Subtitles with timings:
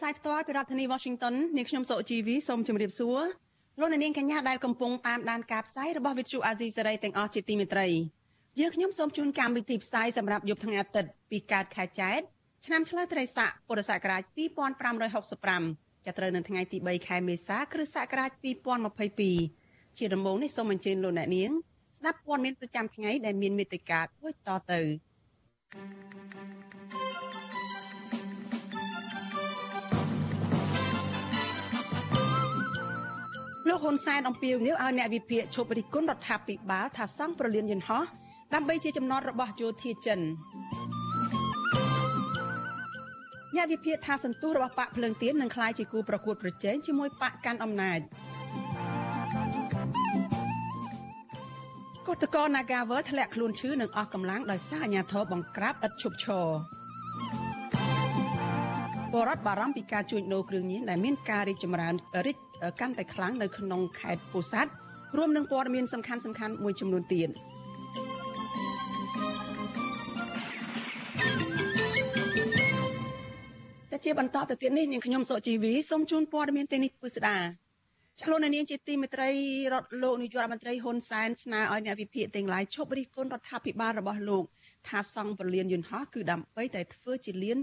[0.00, 3.20] ផ្សាយផ្ទាល់ពីរដ្ឋធានី Washington នាងខ្ញុំសុជីវីសូមជម្រាបសួរ
[3.80, 7.88] លោកអ្នកនាងកញ្ញាដែលកំពុងតាមដានការផ្សាយរបស់ Vuthu Azizi Serai ទាំងអស់ជាទីមេត្រី
[8.60, 12.20] យើងខ្ញុំសូមជូនកម្មវិធីផ្សាយសម្រាប់យប់ថ្ងៃអាទិត្យពីកើតខែចែក
[12.66, 14.22] ឆ្នាំឆ្លូវត្រីស័កពុរសករាជ
[15.18, 18.30] 2565ចាប់ត្រូវនៅថ្ងៃទី3ខែមេសាគ្រិស្តសករាជ
[19.14, 21.50] 2022ជាដំបូងនេះសូមអញ្ជើញលោកអ្នកនាង
[21.98, 24.80] ស្ដាប់ព័ត៌មានប្រចាំថ្ងៃដែលមានមេត្តាដូចតទៅ
[33.68, 38.04] លោកហ៊ុនសែនអំពាវនាវឲ្យអ្នកវិភាគឈប់រិះគន់រដ្ឋាភិបាលថាសង់ប្រលានយន្តហោះ
[38.54, 40.20] ដើម្បីជាចំណត់របស់យោធាចិន
[43.56, 48.00] អ្នកវិភាគថាសន្ទុះរបស់បកភ្លើងទៀននឹងក្លាយជាគូប្រកួតប្រជែងជាមួយបកកាន់អំណាច
[52.08, 56.46] កតកោ Nagavel ធ្លាក់ខ្លួនឈឺនិងអស់កម្លាំងដោយសារអាញាធរបង្ក្រាបឥតឈប់ឈរ
[59.12, 61.94] បរដ្ឋបារម្ភពីការជួញដូរគ្រឿងញៀនដែលមានការរីកចម្រើន
[62.26, 62.36] រីក
[62.80, 64.70] កាន់តែខ្លាំងនៅក្នុងខេត្តពោធិ៍សាត់
[65.16, 67.30] រួមនឹងព័ត៌មានសំខាន់ៗមួយចំនួនទៀត។
[74.04, 77.36] ជាបន្តទៅទៀតនេះនាងខ្ញុំសុជីវីសូមជូនព័ត៌មានទាំងនេះពិស្ដា
[78.22, 79.30] ឆ្លូននាងជាទីមេត្រី
[79.72, 84.44] រដ្ឋលោកនាយករដ្ឋមន្ត្រីហ៊ុនសែនស្នើឲ្យអ្នកវិភាគទាំងឡាយឈប់រិះគន់រដ្ឋាភិបាលរបស់លោក
[84.88, 87.58] ថាសង់ប្រលានយន្តហោះគឺដើម្បីតែធ្វើជាលាន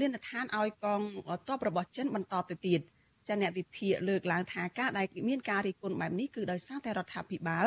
[0.00, 1.00] លានដ្ឋានឲ្យកង
[1.48, 2.80] ទ័ពរបស់ចិនបន្តទៅទៀត
[3.28, 7.66] ចាអ្នកវិភាគលើកឡើងថាការដែលមានការរិះគន់បែបនេះគឺដោយសារតែរដ្ឋាភិបាល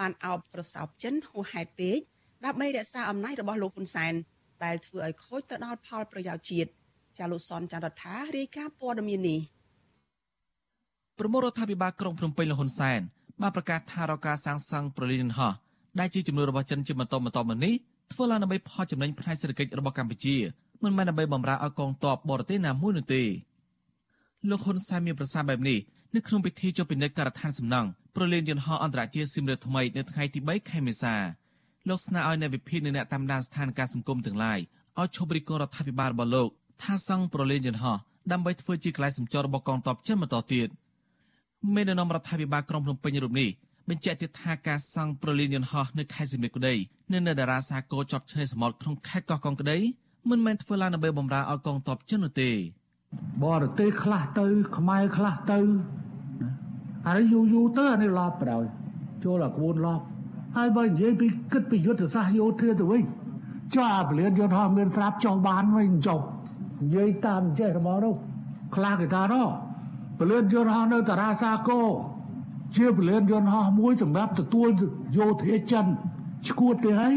[0.00, 1.98] បានអោបក្រសោបចិនហួសហេតុពេក
[2.44, 4.14] ដើម្បីរក្សាអំណាចរបស់លោកហ៊ុនសែន
[4.64, 6.70] ដែលធ្វើឲ្យខូចទៅដល់ផលប្រយោជន៍ជាតិ
[7.18, 9.40] ចាលោកសនចន្ទរដ្ឋារាយការណ៍ព័ត៌មាននេះ
[11.18, 13.00] ប្រមុខរដ្ឋាភិបាលក្រុងភ្នំពេញលហ៊ុនសែន
[13.42, 15.52] បានប្រកាសថារការសាងសង់ប្រលានហោះ
[16.00, 17.74] ដែលជាចំនួនរបស់ចិនជាបន្តបន្តមកនេះ
[18.12, 20.36] ធ្វើឡើងដើម្បីផលចំណេញផ្នែកសេដ្ឋកិច្ចរបស់កម្ពុជា
[20.82, 23.22] មិនមែនដើម្បីបម្រើឲ្យកងទ័ពបរទេសណាមួយនោះទេ
[24.50, 25.78] លោកហ៊ុនសែនមានប្រសាសន៍បែបនេះ
[26.14, 31.14] នៅក្នុងពិធីចុះពិនិត្យការដ្ឋានសំណង់ប្រលានយន្តហោះអន្តរជាតិស៊ីមរៀបថ្មីនៅថ្ងៃទី3ខែមេសា
[31.88, 34.58] លោកស្នើឲ្យអ្នកវិភាគនិងអ្នកតាមដានស្ថានភាពសង្គមទាំងឡាយ
[35.00, 36.48] ឲ្យឈប់រិះគន់រដ្ឋាភិបាលរបស់លោក
[36.82, 37.96] ថាសង់ប្រលេងយន្តហោះ
[38.32, 40.68] ដើម្បីធ្វើជាកន្លែងសម្ចររបស់កងទ័ពចិនបន្តទៀត
[41.74, 43.50] មេដឹកនាំរដ្ឋាភិបាលក្រុងភ្នំពេញរូបនេះ
[43.88, 46.74] បញ្ជាក់ទៀតថាការសង់ប្រលេងយន្តហោះនៅខេត្តសៀមរាបក្តី
[47.12, 49.78] និងនៅតារាសាគរជាប់ឆ្នេរសមុទ្រក្នុងខេត្តកោះកុងក្តី
[50.30, 52.50] មិនមែនធ្វើឡើងដើម្បីបម្រើឲ្យកងទ័ពចិននោះទេ
[53.44, 54.46] បរទេសខ្លះទៅ
[54.76, 55.58] ខ្មែរខ្លះទៅ
[57.06, 58.64] ហើយយូរយូរទៅអានេះឡប់បណ្ដោយ
[59.24, 60.04] ចូលអាក្បួនឡប់
[60.56, 63.02] ហើយបើនិយាយពីគិតពីយុទ្ធសាស្ត្រយោធាទៅវិញ
[63.74, 66.20] ចុះអាពលានយន្តហោះមានស្រាប់ចុះបានវិញចុះ
[66.82, 68.14] និយាយតាមចេះរបស់នោះ
[68.76, 69.48] ខ្លះគេថាណោះ
[70.18, 71.88] ពលានយន្តហោះនៅតារាសាគរ
[72.76, 74.68] ជាពលានយន្តហោះមួយសម្រាប់ទទួល
[75.18, 75.86] យោធាចិន
[76.48, 77.16] ឈួតទេហើយ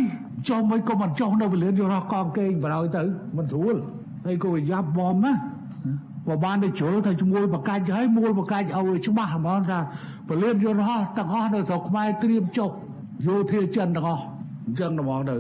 [0.50, 3.04] ចុះមិនក៏មិនចុះនៅពលានយន្តហោះកងកេងបរោយទៅ
[3.38, 3.76] មិនស្រួល
[4.26, 5.34] ហើយក៏យ៉ាប់បំណា
[6.28, 9.80] បើបានទៅជ្រុលថាឈ្មោះបកាច់ហើយមូលបកាច់ឲ្យច្បាស់ហ្មងថា
[10.28, 12.70] ពលានយន្តហោះទាំងអស់នៅស្រុកខ្មែរត្រៀមចុះ
[13.28, 14.24] យោធាចិនទាំងអស់
[14.68, 15.38] អញ្ចឹងហ្មងទៅ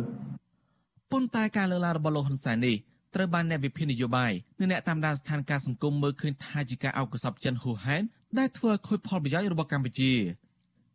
[1.11, 2.75] ប៉ុន្តែការលើកឡើងរបស់លោកហ៊ុនសែននេះ
[3.15, 8.03] ត្រូវបានអ្នកវិភាគនយោបាយនិងអ្នកតាមដានស្ថានភាពសង្គមមើលឃើញថាជាការអោបកសពចិនហួហែន
[8.39, 10.11] ដែលធ្វើឲ្យខូចផលប្រយោជន៍របស់កម្ពុជា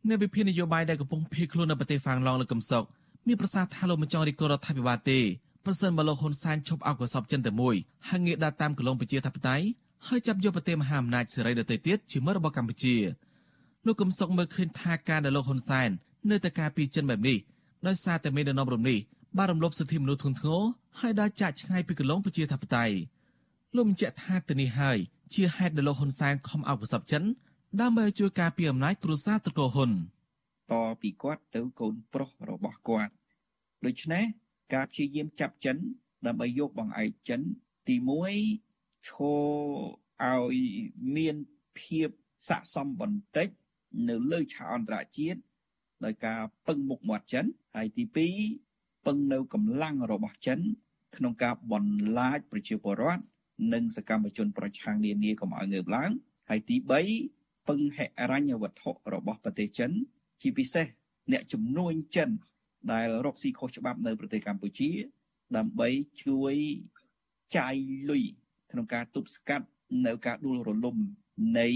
[0.09, 2.85] អ្នកវិភាគនយោបាយដែលកំពុងភៀសខ្លួននៅប្រទេសហ្វាំងឡង់លើកំសុក
[3.27, 5.19] មានប្រសាសន៍ថាលោកមិនចង់រីករដ្ឋាភិបាលទេ
[5.65, 7.75] ប្រសិនបើលោកហ៊ុនសែនឈប់អោបកសពចិនតែមួយ
[8.09, 9.67] ហើយងាកដើរតាមគន្លងប្រជាធិបតេយ្យ
[10.09, 12.97] ហើយចាប់យកប្រទេសមហាអំណាចសេរីដទៃទៀតជាមិត្តរបស់កម្ពុជា
[13.87, 15.91] លោកកំសុកមើលឃើញថាការដែលលោកហ៊ុនសែន
[16.31, 17.39] នៅតែការពីចិនបែបនេះ
[17.87, 18.99] ដោយសារតែមានដំណំរំនេះ
[19.37, 20.63] បានរំលោភសិទ្ធិមនុស្សធ្ងន់ធ្ងរ
[21.01, 22.95] ហើយដើរចាក់ឆ្ងាយពីគន្លងប្រជាធិបតេយ្យ
[23.75, 24.99] លោកបញ្ជាក់ថាទៅនេះហើយ
[25.35, 27.23] ជាហេតុដែលលោកហ៊ុនសែនខំអោបកសបចិន
[27.81, 29.91] ដើម្បីជួយការពារអំណាចគ្រួសារត្រកូលហ៊ុន
[30.71, 33.13] តពីគាត់ទៅកូនប្រុសរបស់គាត់
[33.85, 34.25] ដូច្នេះ
[34.75, 35.77] ការព្យាយាមចាប់ចិន
[36.27, 37.41] ដើម្បីយកបង្អែកចិន
[37.89, 37.97] ទី
[38.53, 40.57] 1ឈរឲ្យ
[41.17, 41.37] មាន
[41.79, 42.09] ភាព
[42.49, 43.49] ស័កសមបន្តិច
[44.09, 45.41] នៅលើឆាកអន្តរជាតិ
[46.05, 47.45] ដោយការពឹងមុខមាត់ចិន
[47.77, 48.05] ហើយទី
[48.55, 50.59] 2ពឹងនៅកម្លាំងរបស់ចិន
[51.17, 53.25] ក្នុងការបន្លាចប្រជាពលរដ្ឋ
[53.73, 56.11] និងសកម្មជនប្រឆាំងនានាកុំឲ្យងើបឡើង
[56.49, 56.77] ហើយទី
[57.23, 59.91] 3ពឹងហិរញ្ញវត្ថុរបស់ប្រទេសចិន
[60.41, 60.87] ជាពិសេស
[61.33, 62.31] អ្នកជំនួញចិន
[62.93, 64.91] ដែលរកស៊ីខុសច្បាប់នៅប្រទេសកម្ពុជា
[65.57, 65.89] ដើម្បី
[66.25, 66.55] ជួយ
[67.57, 67.75] ចាយ
[68.11, 68.25] លុយ
[68.71, 69.67] ក្នុងការទប់ស្កាត់
[70.07, 70.97] នៅការដួលរលំ
[71.59, 71.69] នៃ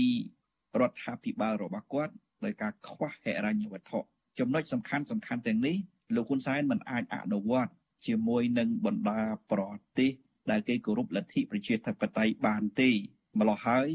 [0.81, 2.13] រដ្ឋាភិបាលរបស់គាត់
[2.45, 4.01] ដោយការខ្វះហិរញ្ញវត្ថុ
[4.39, 5.77] ចំណុចសំខាន់សំខាន់ទាំងនេះ
[6.15, 7.73] លោកហ៊ុនសែនមិនអាចអនុវត្ត
[8.07, 9.63] ជាមួយនឹងបណ្ដាប្រ
[9.99, 10.11] ទេស
[10.51, 12.91] ដែលគេគោរពលទ្ធិប្រជាធិបតេយ្យបានទេ
[13.39, 13.89] ម្ល៉េះហើយ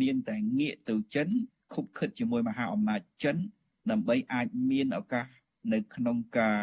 [0.00, 1.28] មានតែងាកទៅចិន
[1.74, 3.36] ខុបខិតជាមួយមហាអំណាចចិន
[3.90, 5.26] ដើម្បីអាចមានឱកាស
[5.72, 6.60] នៅក្នុងការ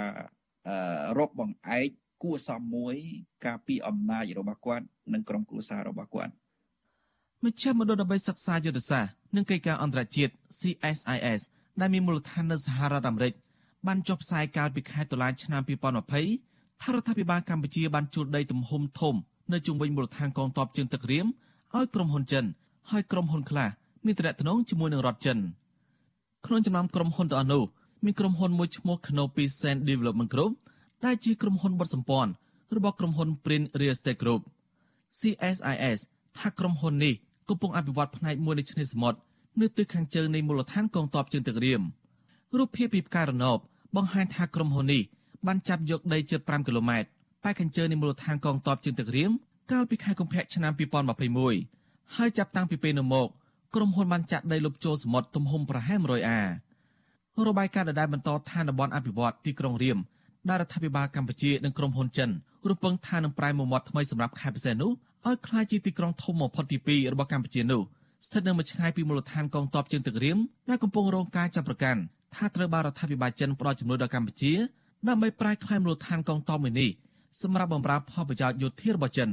[1.17, 1.87] រកបង្អែក
[2.23, 2.95] គួសមមួយ
[3.45, 6.33] ការពីអំណាចរបស់គាត់និងក្រុមគ្រួសាររបស់គាត់
[7.43, 11.41] មជ្ឈមណ្ឌលដើម្បីសិក្សាយុទ្ធសាស្ត្រនិងកិច្ចការអន្តរជាតិ CSIS
[11.79, 13.33] ដែលមានមូលដ្ឋាននៅសហរដ្ឋអាមេរិក
[13.87, 15.61] បានចុះផ្សាយកាលពីខែតុលាឆ្នាំ
[16.21, 19.15] 2020ថារដ្ឋាភិបាលកម្ពុជាបានជួលដីទំហំធំ
[19.53, 21.27] នៅជុំវិញមូលដ្ឋានកងទ័ពជើងទឹករៀម
[21.75, 22.45] ឲ្យក្រុមហ៊ុនចិន
[22.91, 23.69] ហើយក្រុមហ៊ុនខ្លះ
[24.05, 25.37] មានទំនាក់ទំនងជាមួយនឹងរដ្ឋចិន
[26.45, 27.63] ក្នុងចំណោមក្រុមហ៊ុនទាំងអស់នោះ
[28.03, 30.53] មានក្រុមហ៊ុនមួយឈ្មោះ Canopy Sand Development Group
[31.05, 32.31] ដែលជាក្រុមហ៊ុនបដសម្ព័ន្ធ
[32.75, 34.41] របស់ក្រុមហ៊ុន Prince Real Estate Group
[35.19, 35.99] CSIS
[36.39, 37.13] ថាក្រុមហ៊ុននេះ
[37.49, 39.19] កំពុងអភិវឌ្ឍផ្នែកមួយនៃឆ្នេរសមុទ្រ
[39.61, 41.81] នៅទិសខាងជើងនៃមូលដ្ឋានកងទ័ពជើងទឹករៀម
[42.57, 43.59] រូបភាពពីផ្កាយរណប
[43.95, 45.03] បង្ហាញថាក្រុមហ៊ុននេះ
[45.47, 47.07] បានចាប់យកដីជិត5គីឡូម៉ែត្រ
[47.43, 49.31] ប៉ែកខាងជើងនៃមូលដ្ឋានកងទ័ពជើងទឹករៀម
[49.71, 50.73] កាលពីខែកុម្ភៈឆ្នាំ
[51.43, 53.27] 2021ហើយចាប់តាំងពីពេលនោះមក
[53.75, 56.41] ក្រុមហ៊ុនបានចាក់ដីលុបចូលសមុទ្រទំហំប្រហែល100អា
[57.47, 59.97] របាយការណ៍ដដែលបន្តថាតំបន់អភិវឌ្ឍទីក្រុងរៀម
[60.49, 62.29] ដែលរដ្ឋាភិបាលកម្ពុជានិងក្រុមហ៊ុនចិន
[62.69, 64.91] រំពឹងថានឹងប្រែមុំមាត់ថ្មីសម្រាប់ខេត្តពិសេសនោះ
[65.27, 67.81] ឲ្យក្លាយជាទីក្រុងធំបំផុតទី2របស់កម្ពុជានោះ
[68.25, 70.37] ស្ថិតនៅមួយឆ្ងាយពីមូលដ្ឋានកងទ័ពជើងទឹករៀម
[70.69, 71.99] ដែលកំពុងរងការចាប់ប្រកាន់
[72.35, 74.53] ថាត្រូវបានរដ្ឋាភិបាលចិនផ្ដល់ជំនួយដល់កម្ពុជា
[75.07, 76.89] ដើម្បីប្រែក្លាយមូលដ្ឋានកងទ័ពមួយនេះ
[77.41, 79.29] សម្រាប់បម្រើផលប្រយោជន៍យោធារបស់ចិន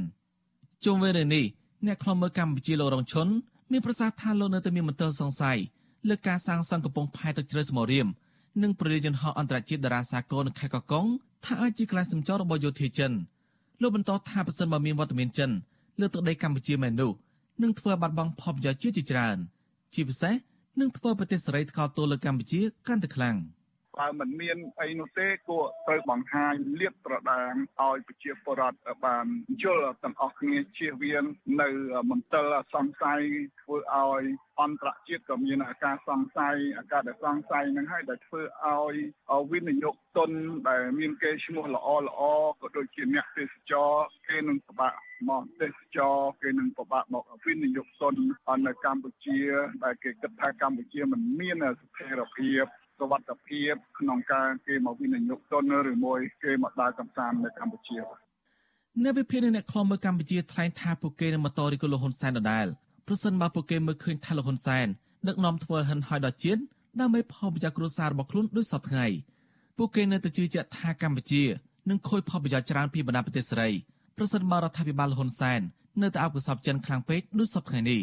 [0.85, 1.45] ជុំវិញរឿងនេះ
[1.85, 3.27] អ្នកខ្លំមើលកម្ពុជាលោករងឈុន
[3.71, 5.57] មានប្រសាសន៍ថាលោកនៅតែមានមន្ទិលសង្ស័យ
[6.09, 8.07] លើការសាងសង់កំពង់ផែទឹកជ្រៅស្មោះរៀម
[8.61, 11.05] និងប្រលានយន្តហោះអន្តរជាតិតារាសាគរនៅខេត្តកកុង
[11.45, 13.11] ថាអាចជាកន្លែងសម្ចររបស់យោធាចិន
[13.81, 15.51] លោកបន្តថាប្រសិនបើមានវត្តមានចិន
[15.99, 17.11] លើទឹកដីកម្ពុជាមែននោះ
[17.61, 19.37] នឹងធ្វើបាត់បង់ផលប្រយោជន៍ជាច្រើន
[19.93, 20.35] ជាពិសេស
[20.79, 23.35] នឹងធ្វើប្រទេសសេរីថ្កោលទោសលើកម្ពុជាកាន់តែខ្លាំង។
[23.97, 29.25] បើមិនមានអីនោះទេគួរត្រូវបង្ហាញលៀបត្រដាងឲ្យប្រជាពលរដ្ឋបាន
[29.63, 31.23] យល់ទាំងអស់គ្នាជៀសវាង
[31.61, 31.69] នៅ
[32.09, 33.21] មន្ទិលសង្ស័យ
[33.61, 34.23] ធ្វើឲ្យ
[34.61, 38.95] អន្តរជាតិក៏មានអាការសង្ស័យអាការដែលសង្ស័យនឹងហើយដែលធ្វើឲ្យ
[39.51, 40.31] វិនិយោគទុន
[40.69, 42.21] ដែលមានកេរ្តិ៍ឈ្មោះល្អល្អ
[42.61, 43.91] ក៏ដូចជាអ្នកទេសចរ
[44.27, 44.93] គេនឹងពិបាក
[45.29, 48.15] មកទេសចរគេនឹងពិបាកមកវិនិយោគទុន
[48.67, 49.39] នៅកម្ពុជា
[49.83, 52.65] ដែលគេគិតថាកម្ពុជាមិនមានស្ថិរភាព
[53.01, 57.97] សុវត្ថិភាពក្នុងការគេមកវិនិយោគទុនឬមួយគេមកដើរកំសាន្តនៅកម្ពុជា
[59.05, 62.67] នៅវិភាគអ្នកខ្លំមើលកម្ពុជាថ្លែងថាពួកគេនឹងបន្តរីកលហ៊ុនសែនដដែល
[63.07, 64.87] ប្រសិនបើពួកគេមើលឃើញថាលហ៊ុនសែន
[65.27, 66.61] ដឹកនាំធ្វើហិនហោយដល់ជាតិ
[66.99, 69.05] ដើម្បីផលប្រយោជន៍គ្រួសាររបស់ខ្លួនដូចសពថ្ងៃ
[69.77, 71.43] ពួកគេនៅតែជឿជាក់ថាកម្ពុជា
[71.89, 73.69] នឹងខូចផលប្រយោជន៍ច្រើនពីបណ្ដាប្រទេសសេរី
[74.17, 75.61] ប្រសិនបើរដ្ឋាភិបាលលហ៊ុនសែន
[76.01, 78.01] នៅតែអបកសបចិនខ្លាំងពេកដូចសពថ្ងៃនេះ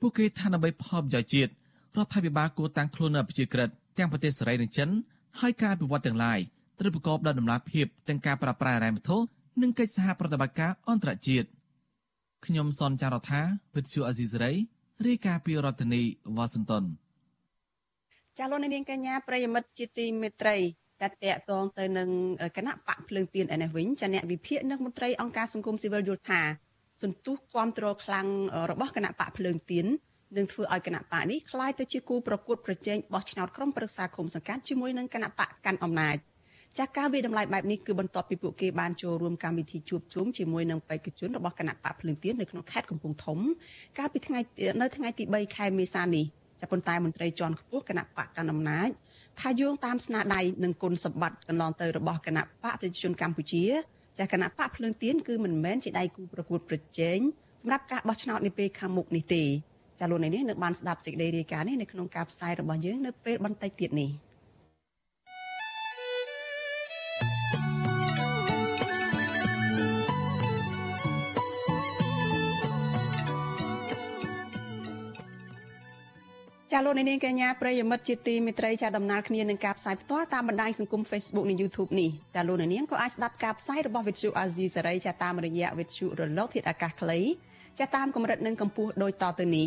[0.00, 4.88] ពួកគេថាដើម្បីផលប្រយោជន៍ជាតិរដ្ឋាភិបាលគួរតាំងខ្លួននៅប្រជាក្រិត ទាំងប្រទេសសេរីនិងចិន
[5.40, 6.38] ហើយការអភិវឌ្ឍទាំងឡាយ
[6.80, 9.16] ត្រូវប្រកបដោយដំណាភាពទាំងការប្រើប្រាស់អរ៉ែវត្ថុ
[9.62, 11.48] និងកិច្ចសហប្រតិបត្តិការអន្តរជាតិ
[12.46, 13.40] ខ្ញុំសនចាររថា
[13.74, 14.52] វិទ្យុអាស៊ីសេរី
[15.06, 16.02] រាយការណ៍ពីរដ្ឋធានី
[16.36, 16.84] វ៉ាស៊ីនតោន
[18.38, 20.56] ចាលោកនាងកញ្ញាប្រិយមិត្តជាទីមេត្រី
[21.00, 22.08] ចាតកតងទៅនឹង
[22.56, 26.40] គណៈបកភ្លើងទៀនឯនេះវិញចាអ្នកវិភាគនិងមន្ត្រីអង្គការសង្គមស៊ីវិលយល់ថា
[27.02, 28.26] សន្ទុះគ្រប់គ្រងខ្លាំង
[28.70, 29.86] របស់គណៈបកភ្លើងទៀន
[30.37, 36.17] នឹងធ្វើឲ្យគណៈបកនេះคล้ายទៅជាគូប្រកួតប្រជែងបោះឆ្នោតក្រុមប្រឹក្សាគុំសង្កាត់ជាមួយនឹងគណៈបកកាន់អំណាច
[36.77, 43.39] ចាស់ការវិតម្លៃបែបនេះគឺបន្ទាប់ពីពួកគេបានចូលរួមកម្មវិធីជួបជុំជាមួយនឹងបេក្ខជនរបស់គណៈបកភ្លឹងទៀននៅក្នុងខេត្តកំពង់ធំ
[43.97, 44.39] កាលពីថ្ងៃ
[44.81, 46.25] នៅថ្ងៃទី3ខែមេសានេះ
[46.61, 48.89] ចាប៉ុន្តែមន្ត្រីជាន់ខ្ពស់គណៈបកកណ្ដាលអំណាច
[49.39, 53.65] ថាយោងតាមស្នាដៃនិងគុណសម្បត្តិកន្លងទៅរបស់គណៈបកប្រជាជនកម្ពុជា
[54.19, 57.19] ចាគណៈបកភ្លើងទៀនគឺមិនមែនជាដៃគូប្រកួតប្រជែង
[57.61, 59.43] សម្រាប់ការបោះឆ្នោតនាពេលខាងមុខនេះទេ
[60.02, 64.10] ចាលោកនេះនឹងបានស្ដាប់សេចក្តីរាយការណ៍នេះនៅក្នុងការផ្សាយរបស់យើងនៅពេលបន្តិចទៀតនេះ
[76.72, 87.20] ចាលោកនាងកញ្ញាប្រិយមិត្តជាទីមេត្រីចាដំណើរគ្នានឹងការផ្សាយផ្ទាល់តាមបណ្ដាញសង្គម Facebook និង YouTube នេះចាលោកនាងក៏អាចស្ដាប់ការផ្សាយរបស់ Vithu Azizi សេរីចាតាមរយៈ Vithu រលកធាតុអាកាសខ្លី
[87.78, 89.66] ចាតាមកម្រិតនិងកម្ពស់ដូចតទៅនេះ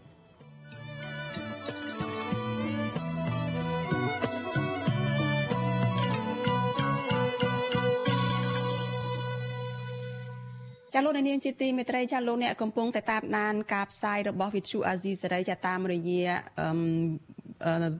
[10.93, 16.29] ចាលោកនាងជាទីមេត្រីចាលោកអ្នកកំពុងតែតាមដានការផ្សាយរបស់វិទ្យុអាស៊ីសេរីចាតាមរយៈ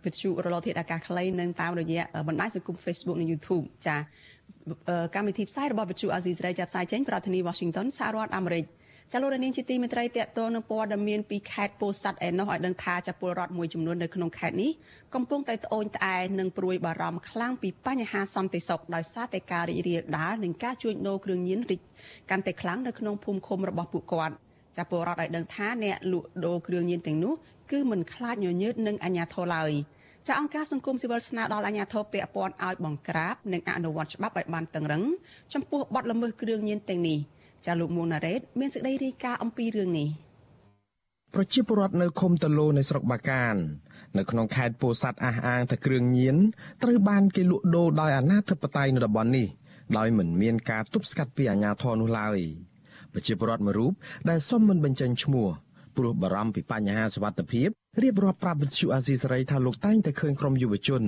[0.06, 3.96] វិទ្យុរលកធាតុអាកាសខ្លីនិងតាមរយៈបណ្ដាញសង្គម Facebook និង YouTube ចា
[5.16, 8.66] កម្មវិធីផ្សាយរបស់វិទ្យុអាស៊ីសេរីចាផ្សាយចេញប្រធានាទី Washington សហរដ្ឋអាមេរិក
[9.14, 14.72] ចាលោកនាងជាទីមេត្រីតកតនៅព័ត៌មានពីខេត្តពោធិ៍សាត់ឯណោះឲ្យដឹងថាចាពលរដ្ឋមួយចំនួននៅក្នុងខេត្តនេះ
[15.16, 21.82] កំពុងតែត្អូញត្អែនិងព្រួយបារម្ភខ្លាំងពីបញ្ហាសន្តិសុខដោយសារតែការរីករាលដាលនិងការជួញដូរគ្រឿងញៀនរីក
[22.30, 24.36] កាន់តែខ្លាំងនៅក្នុងភូមិឃុំរបស់ពួកគាត់
[24.78, 27.34] ចាពលរដ្ឋឲ្យដឹងថាអ្នកលក់ដូរគ្រឿងញៀនទាំងនោះ
[27.72, 29.72] គឺមិនខ្លាចញញើតនឹងអាជ្ញាធរឡើយ
[30.28, 35.04] ចាអង្គការសង្គមស៊ីវិលស្នើដល់អាជ្ញាធរពាក់ព័ន្ធឲ្យបង្ក្រាបនិងអនុវត្តច្បាប់ឲ្យបានតឹងរឹង
[35.54, 37.20] ចំពោះបទល្មើសគ្រឿងញៀនទាំងនេះ
[37.66, 40.10] ចាលោកមួងណារ៉េតមានសេចក្តីរាយការណ៍អំពីរឿងនេះ
[41.34, 43.56] ប្រជាពលរដ្ឋនៅឃុំតឡូនៃស្រុកបាកាន
[44.18, 46.38] នៅក្នុងខេត្តពោធិ៍សាត់អះអាងថាគ្រឿងញៀន
[46.84, 49.48] ត្រូវបានគេលក់ដូរដោយអាណាធិបតេយ្យនៅតំបន់នេះ
[49.98, 52.40] ដោយមិនមានការទប់ស្កាត់ពីអាជ្ញាធរនោះឡើយ
[53.14, 53.94] ប្រជាពលរដ្ឋមួយរូប
[54.30, 55.48] ដែលសុំមិនបញ្ចេញឈ្មោះ
[55.98, 57.70] ព្រោះបារម្ភពីបញ្ហាសុវត្ថិភាព
[58.04, 61.04] រៀបរាប់ប្រាប់វិទ្យុអាស៊ីសេរីថាលោកតែងតែឃើញក្រុមយុវជន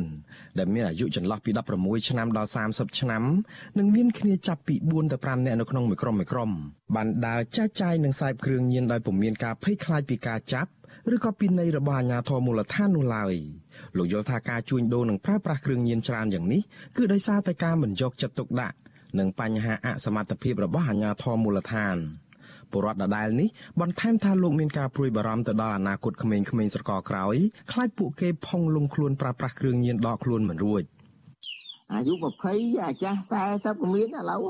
[0.58, 3.24] ដែលមានអាយុចន្លោះពី16ឆ្នាំដល់30ឆ្នាំ
[3.78, 6.52] និងមានគ្នាចាប់ពី4ទៅ5នាក់នៅក្នុងមួយក្រុមមួយក្រុម
[6.96, 10.72] បានដើរចាច់ចាយនិងសាយគ្រឿងញៀនដោយពុំមានការភ័យខ្លាចពីការចាប់
[11.16, 13.34] ឬក៏ពីនៃរបស់អាជ្ញាធរមូលដ្ឋាននោះឡើយ
[13.98, 16.62] លោកយល់ថាការជួញដូរនិងប្រើប្រាស់គ្រឿងញៀនច្រើនយ៉ាងនេះ
[16.98, 18.76] គឺដោយសារតែការមិនយកចិត្តទុកដាក់
[19.20, 21.98] និងបញ្ហាអសមត្ថភាពរបស់អាជ្ញាធរមូលដ្ឋាន។
[22.74, 23.50] ពលរដ្ឋដដែលនេះ
[23.82, 27.36] បន្ថែមថាលោកមានការព្រួយបារម្ភទៅដល់អនាគតក្មេងៗស្រកក្រោយ
[27.72, 30.84] ខ្លាចពួកគេផុងលងខ្លួនប្រើប្រាស់គ្រឿងញៀនដកខ្លួនមិនរួច
[31.94, 32.14] អាយុ
[32.50, 34.46] 20អាចាស់40ក៏មានឥឡូវ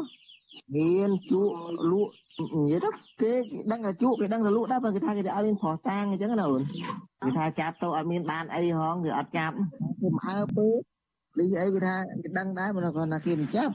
[0.75, 1.55] មានជក់
[1.91, 2.13] លក់
[2.55, 2.89] និយាយទៅ
[3.21, 3.33] គេ
[3.71, 6.61] ដឹងតែជក់គេដឹងតែលក់ដែរប៉ុន្តែគេថាគេអត់មានផោះតាំងអញ្ចឹងណាអូន
[7.23, 9.55] គេថាចាប់ទៅអត់មានបានអីហងគេអត់ចាប់
[10.01, 10.67] គេមិនអើពើ
[11.39, 13.73] លីអីគេថាគេដឹងដែរប៉ុន្តែគាត់ថាគេមិនចាប់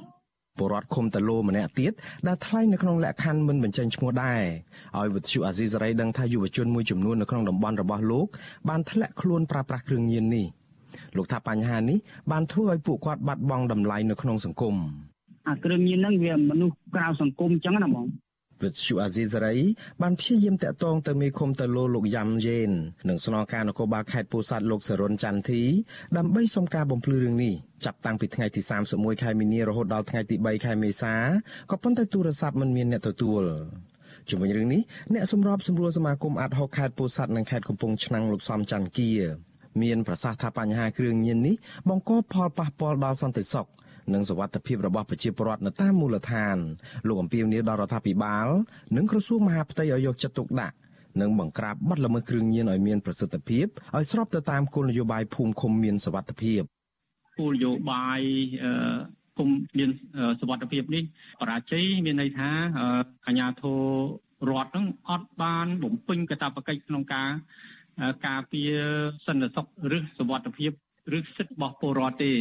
[0.59, 1.93] ពលរដ្ឋឃុំតឡូម្នាក់ទៀត
[2.27, 4.43] ដែលថ្លែងនៅក្នុងលក្ខខណ្ឌមិនបញ្ចេញឈ្មោះដែរ
[4.99, 8.27] ឲ្យវិទ្យុអាស៊ីសេរីដឹងថាយុវជនមួយចំនួននៅក្នុងតំបន់របស់លោក
[8.69, 10.47] បានធ្លាក់ខ្លួនប្រើប្រាស់គ្រឿងញៀននេះ
[11.17, 11.99] លោកថាបញ្ហានេះ
[12.33, 14.75] បានធ្វើឲ្យពួកគាត់បាត់បង់តម្លៃនៅក្នុងសង្គម
[15.49, 18.07] អាគ្រឿងញៀនហ្នឹងវាមនុស្សក្រៅសង្គមអញ្ចឹងណាបង
[18.63, 19.57] វិទ្យុអាស៊ីសេរី
[20.03, 22.71] បានព្យាយាមតាក់ទងទៅមេឃុំទៅលោលោកយ៉ាំយេន
[23.09, 25.63] និងស្នងការនគរបាលខេត្តពោធិ៍សាត់លោកសរុនច័ន្ទធី
[26.17, 28.61] ដើម្បីសុំការបំភ្លឺរឿងនេះចាប់តាំងពីថ្ងៃទី
[28.93, 31.15] 31ខែមីនារហូតដល់ថ្ងៃទី3ខែមេសា
[31.71, 33.43] ក៏ប៉ុន្តែទូរស័ព្ទមិនមានអ្នកទទួល
[34.31, 34.83] ជំវិញរឿងនេះ
[35.15, 39.13] អ្នកសម្របសម្រួលសមាគមអាត់ហុកខេត្តពោធិ៍សាត់និងខេត្តកំពង់ឆ្នាំងលោកសំច័ន្ទគា
[39.83, 41.57] មានប្រសាសន៍ថាបញ្ហាគ្រឿងញៀននេះ
[41.89, 43.67] បង្កផលប៉ះពាល់ដល់សន្តិសុខ
[44.15, 46.57] និងសវត្ថិភាពរបស់ប្រជាពលរដ្ឋនៅតាមមូលដ្ឋាន
[47.09, 48.47] លោកអំពីវនីដល់រដ្ឋាភិបាល
[48.97, 50.77] និងក្រសួងមហាផ្ទៃឲ្យយកចិត្តទុកដាក់
[51.21, 56.61] និងបង្ក្រាបបទល្មើសគ្រឿងញៀនឲ្យមានប្រសិទ្ធភាពឲ្យស្របទៅតាមគោលនយោបាយភូមិឃុំមានសវត្ថិភាព
[57.39, 58.21] គោលនយោបាយ
[58.65, 58.73] អឺ
[59.39, 59.49] គុំ
[59.79, 59.91] មាន
[60.41, 61.05] សវត្ថិភាពនេះ
[61.41, 62.51] បរាជ័យមានន័យថា
[63.27, 63.83] អាជ្ញាធរ
[64.51, 67.31] រដ្ឋនឹងអត់បានបំពេញកាតព្វកិច្ចក្នុងការ
[68.27, 68.73] ការពារ
[69.27, 70.71] សន្តិសុខឬសវត្ថិភាព
[71.19, 72.33] ឬសិទ្ធិរបស់ពលរដ្ឋទេ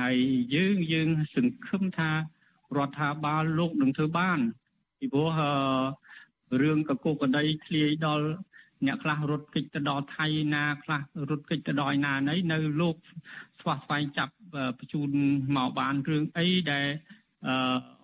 [0.00, 0.16] ហើយ
[0.54, 2.10] យើងយើងសង្ឃឹមថា
[2.76, 4.38] រដ្ឋាភិបាលលោកនឹងធ្វើបាន
[4.98, 5.30] ពីព្រោះ
[6.62, 8.26] រឿងកកកដីធ្លាយដល់
[8.86, 12.96] អ្នកខ្លះរត់គេចទៅដល់ថៃណាខ្លះរត់គេចទៅដល់ណាណីនៅលោក
[13.60, 14.34] ស្វះស្វែងចាប់
[14.78, 15.10] បញ្ជូន
[15.56, 16.86] មកបានរឿងអីដែល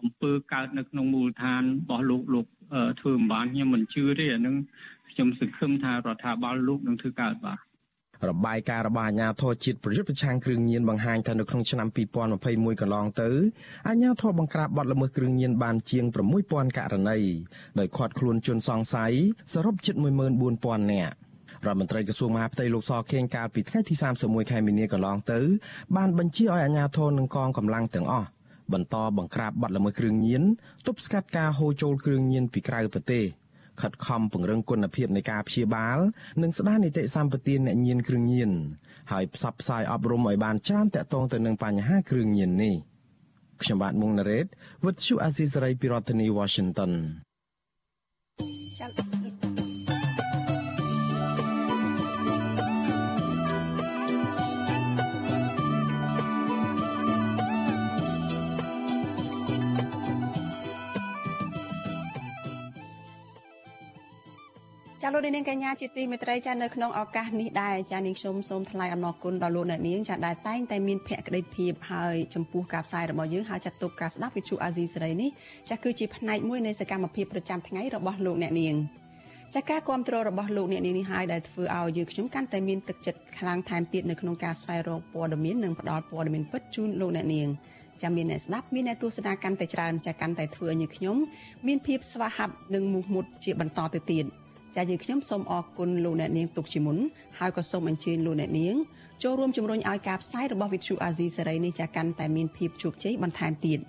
[0.00, 2.46] អំពើកើតនៅក្នុងមូលដ្ឋានរបស់លោកលោក
[3.00, 4.56] ធ្វើមិនបានខ្ញុំមិនជឿទេអានឹង
[5.10, 7.69] ខ្ញុំសង្ឃឹមថារដ្ឋាភិបាលលោកនឹងធ្វើកើតបាទ
[8.28, 11.88] របាយការណ៍របស់អាជ្ញាធរជាតិប្រយុទ្ធប្រឆាំងគ្រឿងញៀនបង្ហាញថានៅក្នុងឆ្នាំ
[12.34, 13.28] 2021កន្លងទៅ
[13.88, 16.04] អាជ្ញាធរបង្ក្រាបបទល្មើសគ្រឿងញៀនបានជាង
[16.40, 17.18] 6000ករណី
[17.78, 19.14] ដោយឃាត់ខ្លួនជនសង្ស័យ
[19.52, 21.14] សរុបជិត14000នាក់
[21.66, 25.40] រដ្ឋមន្ត្រីក្រសួងមហាផ្ទៃលោកសខេងកាលពីថ្ងៃទី31ខែមីនាកន្លងទៅ
[25.96, 28.28] បានបញ្ជាឲ្យអាជ្ញាធរនិងកងកម្លាំងទាំងអស់
[28.72, 30.42] បន្តបង្ក្រាបបទល្មើសគ្រឿងញៀន
[30.86, 33.24] ទប់ស្កាត់ការហូរចូលគ្រឿងញៀនពីក្រៅប្រទេស
[33.82, 35.98] ខិតខំពង្រឹងគុណភាពនៃការព្យាបាល
[36.42, 38.50] និងស្ដារនីតិសម្បទានអ្នកញៀនគ្រឿងញៀន
[39.12, 42.74] ហើយផ្សព្វផ្សាយអប់រំឲ្យបានច្រើនតាក់ទងទៅនឹងបញ្ហាគ្រឿងញៀននេះ
[43.62, 44.46] ខ្ញុំបាទមុងណារ៉េត
[44.84, 46.92] With you Azizari ពីរដ្ឋធានី Washington
[48.80, 49.19] ចា
[65.02, 75.30] លោកនាងកញ្ញាជាទីមេត្រីចានៅក្នុងឱកាសនេះដែរចានាងខ្ញុំសូមថ្លែងអំណរគុណដល់លោកអ្នកនាងចាដែលតែងតែមានភក្ដីភាពហើយចំពោះការផ្សាយរបស់យើងហើយចាត់ទុកការស្ដាប់វិទ្យុអាស៊ីសេរីនេះ
[75.70, 78.74] ចាគឺជាផ្នែកមួយនៃសកម្មភាពប្រចាំថ្ងៃរបស់លោកអ្នកនាង
[79.54, 87.48] ចាការគ្រប់គ្រងរបស់លោកអ្នកនាងនេះហើយដែលធ្វើឲ្យយើងខ្ញុំកាន់តែមានទឹកចិត្តខ្លាំងថែមទៀតនៅក្នុងការស្វែងរកព័ត៌មាននិងផ្តល់ព័ត៌មានពិតជូនលោកអ្នកនាង
[88.02, 91.16] ចាំមានអ្នកស្ដាប់មានអ្នកទស្សនាកាន់តែច្រើនចាកាន់តែធ្វើឲ្យយើងខ្ញុំ
[91.66, 94.24] មានភាពស្វាហាប់និងមោះមុតជាបន្តទៅទៀត
[94.76, 96.98] ចាយើងខ្ញុំសូមអរគុណលោកអ្នកនាងទុកជាមុន
[97.38, 98.74] ហើយក៏សូមអញ្ជើញលោកអ្នកនាង
[99.22, 103.80] ចូលរួមជំរុញឲ្យការផ្សាយរបស់វិទ្យុអាស៊ីសេរីនេះចាកាន់តែមានភាពជោគជ័យបន្ថែមទៀត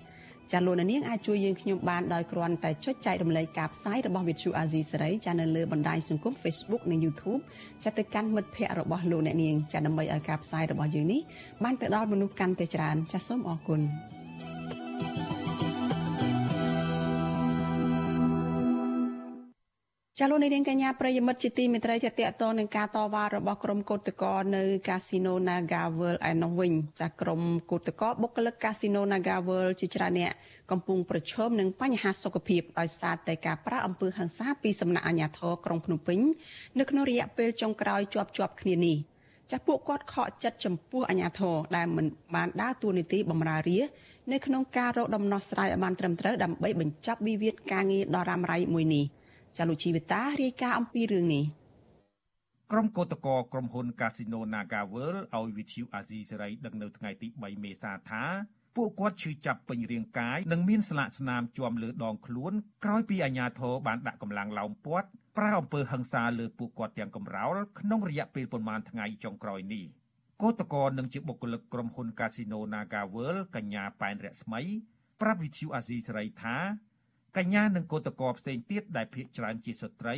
[0.52, 7.42] ចាលោកអ្នកនាងអាចជួយយើងខ្ញុំបានដោយគ្រាន់តែចុចចែករំលែកការផ្សាយរបស់វិទ្យុអាស៊ីសេរីចានៅលើបណ្ដាញសង្គម Facebook និង YouTube
[7.84, 11.22] ចាទៅកាន់មិត្តភ័ក្តិរបស់លោកអ្នកនាងចាដើម្បីឲ្យការផ្សាយរបស់យើងនេះ
[11.64, 13.82] បានទៅដល់មនុស្សកាន់តែច្រើនចាសូមអរគុណ
[20.24, 30.32] ចាលោកនាងកញ្ញាប្រិយមិត្តជាទីមេត្រីចាតកតនឹងការតវ៉ារបស់ក្រុមកោតក្រនៅកាស៊ីណូ Naga World ឯនោះវិញចាក្រុមកោតក្របុគ្គលិកកាស៊ីណូ Naga World ជាច្រើនអ្នក
[30.72, 36.20] កំពុងប្រឈមនឹងបញ្ហាសុខភាពដោយសារតែការប្រាអំពើហិង្សាពីសំណាក់អាជ្ញាធរក្រុងភ្នំពេញ
[36.80, 38.98] នៅក្នុងរយៈពេលចុងក្រោយជាប់ជាប់គ្នានេះ
[39.52, 43.88] ចាស់ពួកគាត់ខកចិត្តចំពោះអាជ្ញាធរដែលមិនបានដើរតួនាទីបម្រើរាជ
[44.32, 49.06] នៅក្នុងការរកដំណោះស្រាយឲ្យបានត្រឹមត្រូវដើម្បីបញ្ចប់វិវាទការងារដ៏រ៉ាំរ៉ៃមួយនេះ។
[49.58, 51.46] ចាលោកជីវិតារាយការណ៍អំពីរឿងនេះ
[52.72, 58.24] ក្រុមកោតក្រក្រុមហ៊ុន Casino Naga World ឲ្យវិទ្យុអាស៊ីសេរីដឹងនៅថ្ងៃទី3មេសាថា
[58.76, 62.54] ពួកគាត់ឈឺចាប់ពេញរាងកាយនិងមានស្លាកស្នាមជាប់លើដងខ្លួន
[62.86, 69.86] ក្រោយពីអាជ្ញាធរបានដាក់កម្លាំងឡោមព័ទ្ធប្រើអំពើហិង្សាលើពួកគាត់ទាំងកំរោលក្នុងរយៈពេលប្រមាណថ្ងៃចុងក្រោយនេះ
[70.42, 74.62] កោតក្រនឹងជាបុគ្គលិកក្រុមហ៊ុន Casino Naga World កញ្ញាប៉ែនរស្មី
[75.22, 76.58] ប្រាប់វិទ្យុអាស៊ីសេរីថា
[77.38, 80.16] កញ្ញានិងកោតក្រផ្សេងទៀតដែលភ័យច្រើនជាស្ត្រី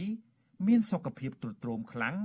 [0.68, 2.16] មានសុខភាពទ្រុឌទ្រោមខ្លាំង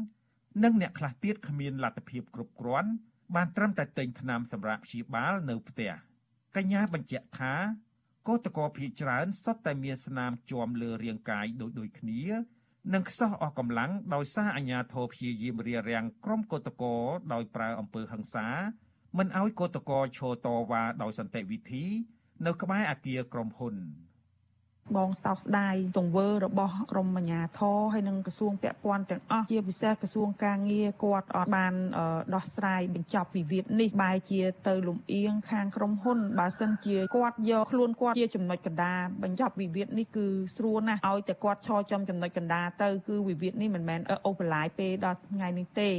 [0.65, 2.91] និងអ្នកខ្លះទៀតគ្មានលទ្ធភាពគ្រប់គ្រាន់
[3.35, 5.93] បានត្រឹមតែទិញថ្នាំសម្រាប់ព្យាបាលនៅផ្ទះ
[6.57, 7.55] កញ្ញាបញ្ជាក់ថា
[8.29, 12.23] កោតក្រភ័យច្រើនសុទ្ធតែមានស្នាមជាំលើរាងកាយដូចដូចគ្នា
[12.95, 18.49] និងខ្សោះអស់កម្លាំងដោយសារអាញាធរព្យាយាមរារាំងក្រុមកោតក្រដោយប្រើអំពើហិង្សា
[19.19, 21.85] មិនឲ្យកោតក្រឈរតវ៉ាដោយសន្តិវិធី
[22.47, 23.77] នៅក្បែរអគារក្រុមហ៊ុន។
[24.97, 31.73] បងសោកស្ដាយទង្វើរបស់ក្រមអាជ្ញាធរហើយនិងក្រសួងពាក់ព័ន្ធទាំងអស់ជាពិសេសក្រសួងការងារគាត់អត់បាន
[32.35, 45.91] ដោះស្រាយបញ្ចប់វិវាទនេះបែរជាទៅលំអៀងខាងក្រុមហ៊ុនបើសិនជាគាត់យកខ្លួនគាត់ជាចំណុចកណ្ដាលបញ្ចប់វិវាទនេះគឺស្រួលណាស់ឲ្យតែគាត់ឈរចំចំណុចកណ្ដាលទៅគឺវិវាទនេះមិនមែនអូសបន្លាយពេលដល់ថ្ងៃនេះទេ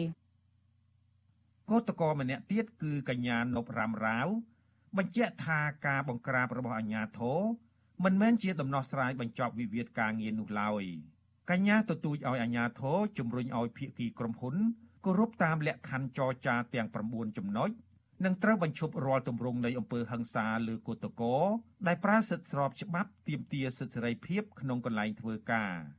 [1.72, 4.28] កោតកម្នាក់ទៀតគឺកញ្ញានប់រ៉ាំរាវ
[4.98, 7.40] បញ្ជាក់ថាការបង្ក្រាបរបស់អាជ្ញាធរ
[8.04, 10.84] មិនមែនជាដំណោះស្រាយបញ្ចប់វិវាទការងារនោះឡើយ
[11.50, 14.56] កញ្ញាទទូចឲ្យអាជ្ញាធរជំរុញឲ្យភាគីក្រុមហ៊ុន
[15.06, 17.70] គោរពតាមលក្ខខណ្ឌចរចាទាំង9ចំណុច
[18.26, 21.36] និងត្រូវបញ្ឈប់រាល់ទម្រង់នៃអំពើហិង្សាលើគឧតកោ
[21.88, 25.74] ដែលប្រើសិទ្ធិស្របច្បាប់ទាមទារសិទ្ធិសេរីភាពក្នុងកន្លែងធ្វើការ។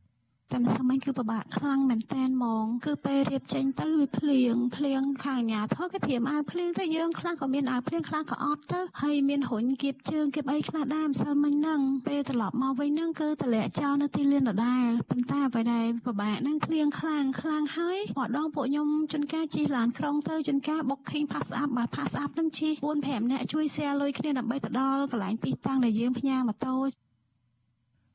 [0.53, 26.77] តែមិនសម័យគឺពិបាកខ្លាំងមែនតែនហ្មង គឺពេលរៀបចេញទៅវាភ្លៀងភ្លៀងខាងអាញាធរគេត្រៀមអាវភ្លៀងទៅយើងខ្លះក៏មានអាវភ្លៀងខ្លះក៏អត់ទៅហើយមានរុញគៀបជើងគៀបអីខ្លះដែរម្សិលមិញហ្នឹងពេលត្រឡប់មកវិញហ្នឹងគឺតម្លាក់ចោលនៅទីលានដដែលប៉ុន្តែអ្វីដែលពិបាកហ្នឹងភ្លៀងខ្លាំងខ្លាំងហើយម្ដងពួកខ្ញុំជន់ការជិះឡានក្រុងទៅជន់ការ booking pass up បាទ pass up ហ្នឹងជិះ4 5នាក់ជួយ share លុយគ្នាដើម្បីទៅដល់កន្លែងទីតាំងដែលយើងផ្ញើម៉ូតូ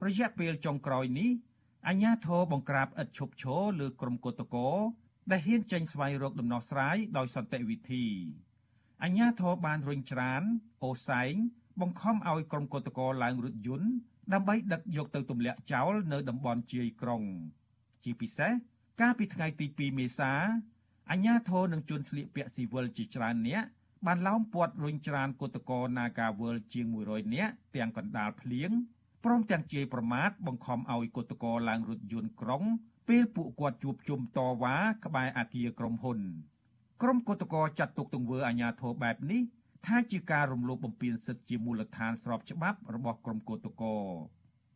[0.07, 1.31] រយៈពេលចុងក្រោយនេះ
[1.89, 4.69] អញ្ញាធរបង្ក្រាបឥតឈប់ឈរលើក្រុមកោតកោ
[5.31, 8.05] ដែលហ៊ានចេញស្វែងរកដំណោះស្រាយដោយសន្តិវិធី
[9.03, 10.41] អញ្ញាធរបានរុញច្រាន
[10.83, 11.33] អូសែង
[11.81, 13.89] បង្ខំឲ្យក្រុមកោតកោឡើងរថយន្ត
[14.33, 17.21] ដើម្បីដឹកយកទៅទម្លាក់ចោលនៅតំបន់ជាយក្រុង
[18.03, 18.51] ជាពិសេស
[19.01, 20.33] កាលពីថ្ងៃទី2មេសា
[21.11, 23.67] អញ្ញាធរនឹងជន់ស្លៀកពាក់ស៊ីវិលជាច្រើននាក់
[24.05, 28.71] បានឡោមព័ទ្ធរុញច្រានកោតកោ Nagawal ជាង100នាក់ទាំងកណ្ដាលភ្លៀង
[29.25, 32.63] ព្រមទាំងជាយប្រមាថបង្ខំឲ្យគឧតកោឡើងរថយន្តក្រុង
[33.09, 36.19] ពេលពួកគាត់ជួបជុំតវ៉ាក្បែរអគារក្រុមហ៊ុន
[37.01, 39.41] ក្រុមគឧតកោចាត់ទុកទង្វើអាញាធរបែបនេះ
[39.85, 43.95] ថាជាការរំលោភបំពានសិទ្ធិជាមូលដ្ឋានស្របច្បាប់របស់ក្រុមគឧតកោ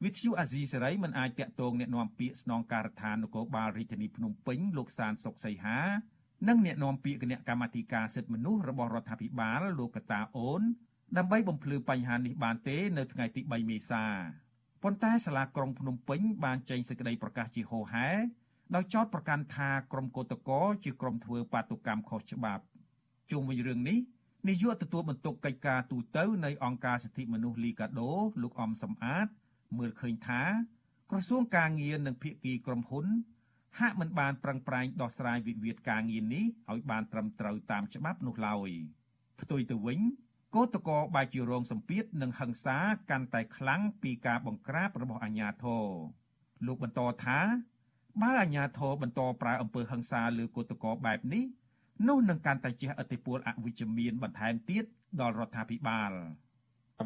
[0.03, 5.79] វិទ្យុអាស៊ីសេរីមិនអាចតាក់ទងអ្នកនាំពាក្យស្នងការដ្ឋាននគរបាលរាជធានីភ្នំពេញលោកសានសុកសីហា
[6.47, 10.61] និងអ្នកនាំពាក្យគណៈកម្មាធិការសិទ្ធិមនុស្សរបស់រដ្ឋាភិបាលលោកកតាអូន
[11.17, 14.03] ដើម្បីបំភ្លឺបញ្ហានេះបានទេនៅថ្ងៃទី3មេសា
[14.83, 18.07] ប៉ុន្តែសាលាក្រុងភ្នំពេញបានចេញសេចក្តីប្រកាសជាហោហែ
[18.75, 22.63] ដោយចោទប្រកាន់ថាក្រុមកោតក្រជាក្រុមធ្វើបាតុកម្មខុសច្បាប់
[23.31, 23.99] ជុំវិញរឿងនេះ
[24.47, 29.27] នាយកទទួលបន្ទុកកិច្ចការទូតនៃអង្គការសិទ្ធិមនុស្សលីកាដូលោកអំសំអាត
[29.77, 30.43] មើលឃើញថា
[31.11, 33.05] ក្រសួងការងារនិងភាគីក្រុមហ៊ុន
[33.79, 38.69] ហាក់មិនបានប្រឹងប្រែងដោះស្រាយវិវាទការងារនេះឲ្យបានត្រឹមត្រូវតាមច្បាប់នោះឡើយ
[39.41, 39.99] ផ្ទុយទៅវិញ
[40.55, 42.77] កោតកោបែរជារងសម្ពាធនិងហិង្សា
[43.09, 45.85] កាន់តែខ្លាំងពីការបង្ក្រាបរបស់អាជ្ញាធរ
[46.65, 47.39] លោកបន្តថា
[48.21, 51.45] បើអាជ្ញាធរបន្តប្រើអំពើហិង្សាលើកោតកោបែបនេះ
[52.07, 54.83] នោះនឹងកាន់តែជះឥទ្ធិពលអវិជ្ជមានបន្ថែមទៀត
[55.19, 56.11] ដល់រដ្ឋាភិបាល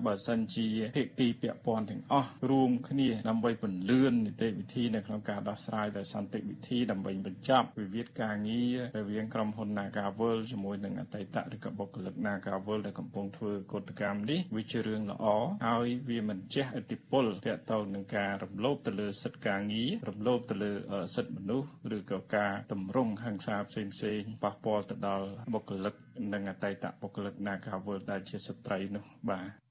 [0.06, 15.25] បើសិនជាភាគីពាក់ព័ន្ធទាំងអស់រួមគ្នាដើម្បីពន្លឿននីតិវិធីនៅក្នុងការដោះស្រាយដោយសន្តិវិធីដើម្បីបញ្ចប់វិវាទការងាររវាងក្រុមហ៊ុន Nagavel ជាមួយនឹងអតីតឬក៏បុគ្គលិក Nagavel ដែលកំពុងធ្វើកោតកម្មនេះវាជារឿងល្អ
[15.67, 20.71] ហើយវាមិនជះឥទ្ធិពលទាក់ទងនឹងការរំលោភទៅលើសិទ្ធិការងាររំលោភទៅលើ
[21.15, 25.93] សិទ្ធិមនុស្សឬក៏ការតម្រង់ហិង្សាផ្សេងៗប៉ះពាល់ទៅដល់បុគ្គលិក
[26.34, 29.62] និងអតីតបុគ្គលិក Nagavel ដែលជាស្ត្រីនោះបាទ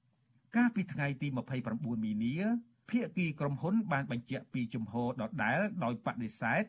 [0.55, 1.27] កាលពីថ្ងៃទី
[1.65, 2.35] 29មីនា
[2.89, 6.63] ភាគីក្រុមហ៊ុនបានបញ្ជាក់ពីជំហរដដែលដោយបដិសេធ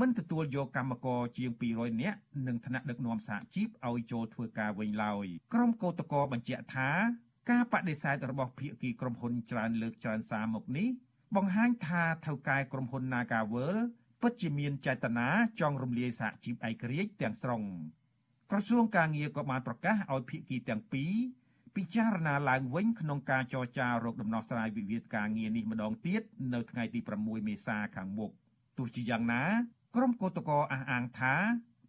[0.00, 6.90] មិនទទួលយកកម្មករជាង200នាក់និងថ្នាក់ដឹកនាំសហជីពឲ្យចូលធ្វើការវិញឡើយក្រុមកោតក្របញ្ជាក់ថា
[7.50, 10.88] ការបដិសេធរបស់ភាគីក្រុមហ៊ុនច្រើនលើកច្រើនសារមកនេះ
[11.36, 13.74] បង្ហាញថាថៅកែក្រុមហ៊ុន Nagavel
[14.20, 15.28] ពិតជាមានចេតនា
[15.60, 17.62] ចង់រំលាយសហជីពឯករាជ្យទាំងស្រុង
[18.50, 21.12] ក្រសួងការងារក៏បានប្រកាសឲ្យភាគីទាំងពីរ
[21.76, 26.22] ពិចារណាឡើងវិញក្នុងការចរចារកដំណោះស្រាយវិវាទការងារនេះម្ដងទៀត
[26.54, 28.30] នៅថ្ងៃទី6មេសាខាងមុខ
[28.78, 29.44] ទោះជាយ៉ាងណា
[29.96, 31.34] ក្រុមកោតក្រអះអាងថា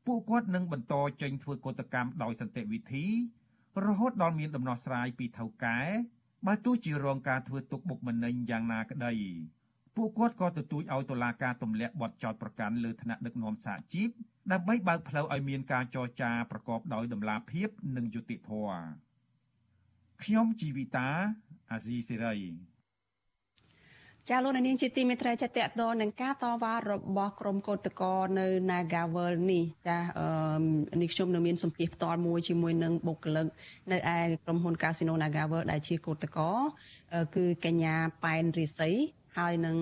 [0.05, 3.05] ពួកគាត់នឹងបន្តចេញធ្វើកោតកម្មដោយសន្តិវិធី
[3.85, 5.79] រហូតដល់មានដំណោះស្រាយពីថៅកែ
[6.47, 9.13] បើទោះជារងការធ្វើទុកបុកម្នេញយ៉ាងណាក្តី
[9.95, 14.09] ពួកគាត់ក៏ទទូចឲ្យតុលាការទម្លាក់បទចោទប្រកាន់លើថ្នាក់ដឹកនាំសហជីព
[14.51, 19.08] ដើម្បីបើកផ្លូវឲ្យមានការចរចាប្រកបដោយតម្លាភាពនិងយុត្តិធម៌
[20.23, 21.09] ខ្ញុំជីវិតា
[21.71, 22.69] អាស៊ីសេរី
[24.29, 33.47] ចាលោកនាងជាទីមេត្រីចាតតតនឹងការតវ៉ារបស់ក្រុមកោតកលនៅ Nagavel នេះចាអឺនេះខ្ញុំនៅមានសម្ភារផ្ទាល់មួយជាមួយនឹងបុគ្គលិក
[33.91, 36.59] នៅឯក្រុមហ៊ុន Casino Nagavel ដែលជាកោតកល
[37.35, 38.95] គឺកញ្ញាប៉ែនរិស័យ
[39.37, 39.77] ហើយនឹង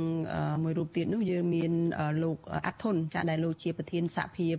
[0.63, 1.71] មួយរូបទៀតនោះយើងមាន
[2.23, 4.56] លោកអាត់ធុនចាដែលលោកជាប្រធានសហភាព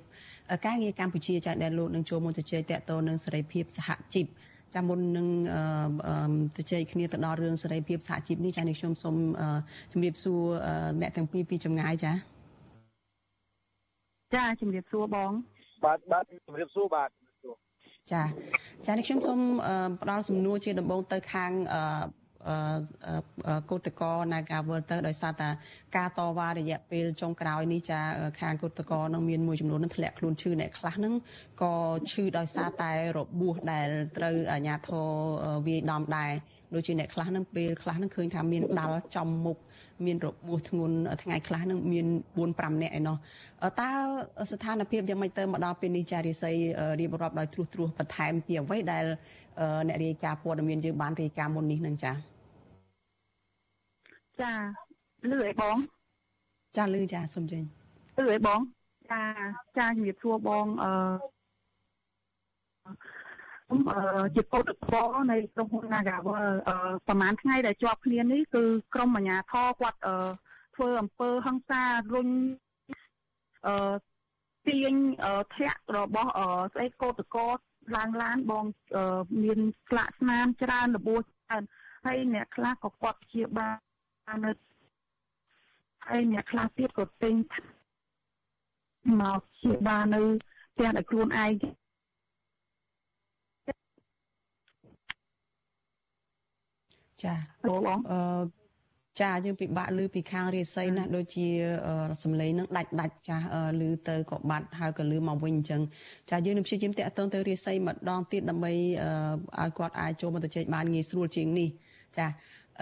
[0.67, 4.27] ការងារកម្ពុជាចាដែលលោកនឹងចូលមកជជែកតទៅនឹងសេរីភាពសហជីព
[4.75, 5.29] ចាំមុននឹង
[6.57, 9.17] ទៅជែកគ្នាទៅដល់រឿងសេរីភាពសហជីពនេះចានេះខ្ញុំសូម
[9.93, 10.41] ជម្រាបសួរ
[11.01, 12.13] អ្នកទាំងពីរពីចម្ងាយចា
[14.35, 15.31] ចាជម្រាបសួរបង
[15.85, 17.09] បាទបាទជម្រាបសួរបាទ
[18.13, 18.23] ចា
[18.87, 19.41] ចានេះខ្ញុំសូម
[20.03, 21.53] ផ្ដល់សំណួរជាដំបូងទៅខាង
[23.71, 25.49] កោតកោ Nagawal ទៅដោយសារតែ
[25.97, 28.01] ការតវ៉ារយៈពេលចុងក្រោយនេះចា
[28.41, 31.15] ខាងកោតកោនឹងមានមួយចំនួននឹងធ្លាក់ខ្លួនឈឺអ្នកខ្លះនឹង
[31.63, 31.75] ក៏
[32.11, 35.07] ឈឺដោយសារតែរបួសដែលត្រូវអាជ្ញាធរ
[35.67, 36.33] វាយដំដែរ
[36.75, 39.59] ដូចជាអ្នកខ្លះនឹងពេលខ្លះនឹងឃើញថាមានដាល់ចំមុខ
[40.07, 42.07] មានរបួសធ្ងន់ថ្ងៃខ្លះនឹងមាន
[42.37, 43.17] 4 5នាក់ឯណោះ
[43.81, 43.91] តើ
[44.53, 46.55] ស្ថានភាពយ៉ាងម៉េចទៅមកដល់ពេលនេះចារិស័យ
[47.01, 49.05] រៀបរាប់ដោយត្រួសត្រាសបន្ថែមពីអ្វីដែល
[49.89, 52.13] អ្នករាយការណ៍ព័ត៌មានយើងបានរាយការណ៍មុននេះនឹងចា
[54.43, 54.53] ចា
[55.31, 55.77] លឺអីបង
[56.77, 57.63] ចាលឺចាសុំចេញ
[58.19, 58.61] លឺអីបង
[59.11, 59.23] ចា
[59.79, 60.93] ចាជំរាបសួរបងអឺ
[63.69, 63.83] ខ្ញុំ
[64.37, 64.97] ជាកោតក្រ
[65.31, 66.75] នៃក្រុមហ៊ុន Nagavel អឺ
[67.09, 70.17] ប្រហែលថ្ងៃដែលជាប់គ្នានេះគឺក្រុមអាជ្ញាធរគាត់អឺ
[70.75, 71.83] ធ្វើអំពើហិង្សា
[72.15, 72.29] រុញ
[73.67, 73.75] អឺ
[74.67, 74.95] ទាញ
[75.55, 76.31] ធ្លាក់របស់
[76.75, 77.49] ស្អីកោតកោ
[77.97, 78.65] ឡើងឡានបង
[79.43, 81.63] មានស្លាកស្នាមច្រើនរបួសច្រើន
[82.07, 83.77] ហើយអ្នកខ្លះក៏គាត់ព្យាបាល
[84.45, 84.53] នៅ
[86.09, 87.35] ហើយអ្នកខ្លះទៀតក៏ទិញ
[89.21, 90.23] មកព្យាបាលនៅ
[90.75, 91.51] ផ្ទះដោយខ្លួនឯង
[97.25, 97.35] ចា
[98.13, 98.59] អឺ
[99.21, 101.47] ចាយើងពិបាកឮពីខាងរាសីណាដូចជា
[102.23, 103.37] សំឡេងនឹងដាច់ដាច់ចា
[103.81, 105.81] ឮទៅក៏បាត់ហើយក៏ឮមកវិញអញ្ចឹង
[106.31, 111.69] ចាយើងនឹងព្យាយាមតាក់ទងទៅរាសីម្ដងទៀតដើម្បីឲ្យគាត់អាចចូលមកទៅជែកបានងាយស្រួលជាងនេះ
[112.19, 112.27] ចា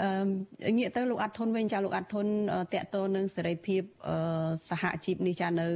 [0.01, 2.27] អឺងាកទៅលោកអាត់ធុនវិញចាលោកអាត់ធុន
[2.75, 3.83] តកតនឹងសេរីភាព
[4.69, 5.69] សហជីពនេះចានៅ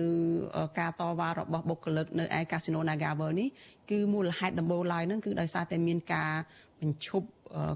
[0.79, 3.49] ការតវ៉ារបស់បុគ្គលិកនៅឯកាស៊ីណូ Nagavel នេះ
[3.91, 6.33] គឺមូលហេតុដំបូងឡើយនឹងគឺដោយសារតែមានការ
[6.81, 7.27] បញ្ឈប់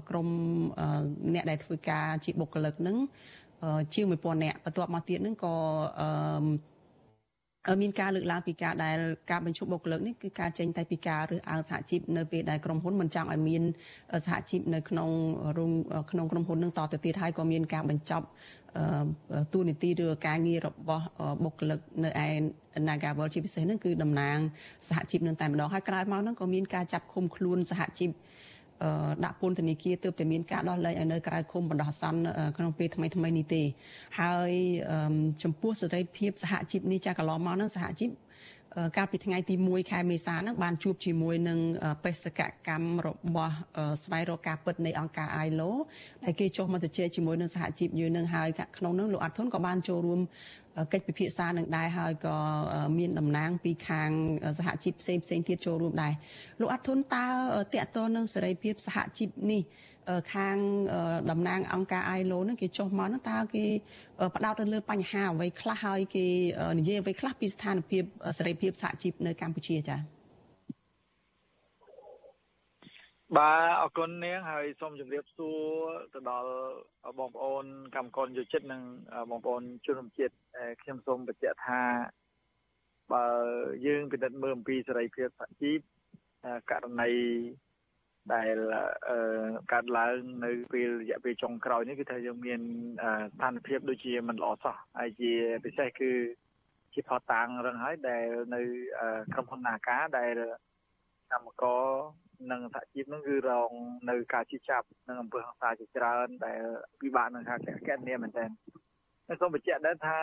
[0.09, 0.27] ក្រុម
[1.33, 2.97] អ្នកដែលធ្វើការជាបុគ្គលិកនឹង
[3.93, 5.53] ជាង1000នាក់បន្ទាប់មកទៀតនឹងក៏
[7.69, 8.97] អឺមានការលើកឡើងពីការដែល
[9.31, 13.63] ការបញ្ឈប់បុគ្គលិកនេះគឺការចេញតែពីការរើសអើងសហជីពនៅពេលដែលក្រុមហ៊ុនមិនចង់ឲ្យមាន
[14.25, 15.09] សហជីពនៅក្នុង
[15.57, 15.71] រោង
[16.11, 18.25] ក្នុងក្រុមហ៊ុននឹងតទៅទៀតហើយក៏មានការបញ្ចប់
[19.53, 21.05] ទូនីតិឬការងាររបស់
[21.43, 22.27] បុគ្គលិកនៅឯ
[22.87, 24.37] Nagavel ជាពិសេសហ្នឹងគឺតំណាង
[24.89, 28.09] សហជីពនឹងតែម្ដងហើយក្រោយមកហ្នឹងក៏មានការចាប់ឃុំខ្លួនសហជីព
[29.25, 32.19] ដាក់ពន្ធនាគារទើបតែមានការដោះលែងឲ្យនៅក្រៅឃុំបណ្ដោះអាសន្ន
[32.57, 33.63] ក្នុងពេលថ្មីថ្មីនេះទេ
[34.21, 34.51] ហើយ
[35.43, 38.09] ចំពោះសេរីភាពសហជីពនេះចាកន្លងមកហ្នឹងសហជីព
[38.97, 41.59] កាលពីថ្ងៃទី1ខែមេសាហ្នឹងបានជួបជាមួយនឹង
[42.03, 43.55] បេសកកម្មរបស់
[44.03, 45.71] ស្វ័យរកការពិតនៃអង្គការ ILO
[46.23, 50.21] ដែលគេចុះមកជជែកជាមួយនឹងសហជីពយើងនឹងហើយក្នុងនោះលោកអាត់ធុនក៏បានចូលរួម
[50.93, 52.37] កិច្ចពិភាក្សានឹងដែរហើយក៏
[52.97, 54.09] មានតំណាងពីខាង
[54.57, 56.13] សហជីពផ្សេងផ្សេងទៀតចូលរួមដែរ
[56.59, 57.27] លោកអាត់ធុនតើ
[57.73, 59.61] តកតទៅនឹងសេរីភាពសហជីពនេះ
[60.33, 60.57] ខាង
[61.31, 63.65] តំណាងអង្គការ ILO ហ្នឹងគេចុះមកហ្នឹងតើគេ
[64.35, 66.25] ផ្ដោតទៅលើបញ្ហាអ្វីខ្លះហើយគេ
[66.79, 68.03] និយាយអ្វីខ្លះពីស្ថានភាព
[68.37, 70.14] សេរីភាពសហជីពនៅកម្ពុជាចា៎
[73.37, 75.59] បាទអរគុណនាងហើយសូមជម្រាបសួរ
[76.13, 76.51] ទៅដល់
[77.19, 78.81] បងប្អូនកម្មករយោជិតនិង
[79.29, 80.33] បងប្អូនជនរួមជាតិ
[80.81, 81.81] ខ្ញុំសូមបញ្ជាក់ថា
[83.13, 83.25] បើ
[83.85, 85.79] យើងពិនិត្យមើលអំពីសេរីភាពសហជីព
[86.71, 87.11] ករណី
[88.33, 88.57] ដែល
[89.73, 92.61] កើតឡើងនៅពេលរយៈពេលចុងក្រោយនេះគឺថាយើងមាន
[93.33, 95.31] ស្ថានភាពដូចជាមិនល្អសោះហើយជា
[95.65, 96.11] ពិសេសគឺ
[96.93, 98.61] ជាផតាំងរឹងហើយដែលនៅ
[99.33, 100.33] ក្រុមហ៊ុននាការដែល
[101.31, 101.85] កម្មករ
[102.51, 103.71] និងសហជីពនឹងគឺរង
[104.09, 106.61] នៅការជិះចាប់និងអំពើហិង្សាជាច្រើនដែល
[107.01, 108.49] ពិបាកនឹងការកែនាមែនទែន
[109.27, 110.17] ហើយសូមបញ្ជាក់ដែរថា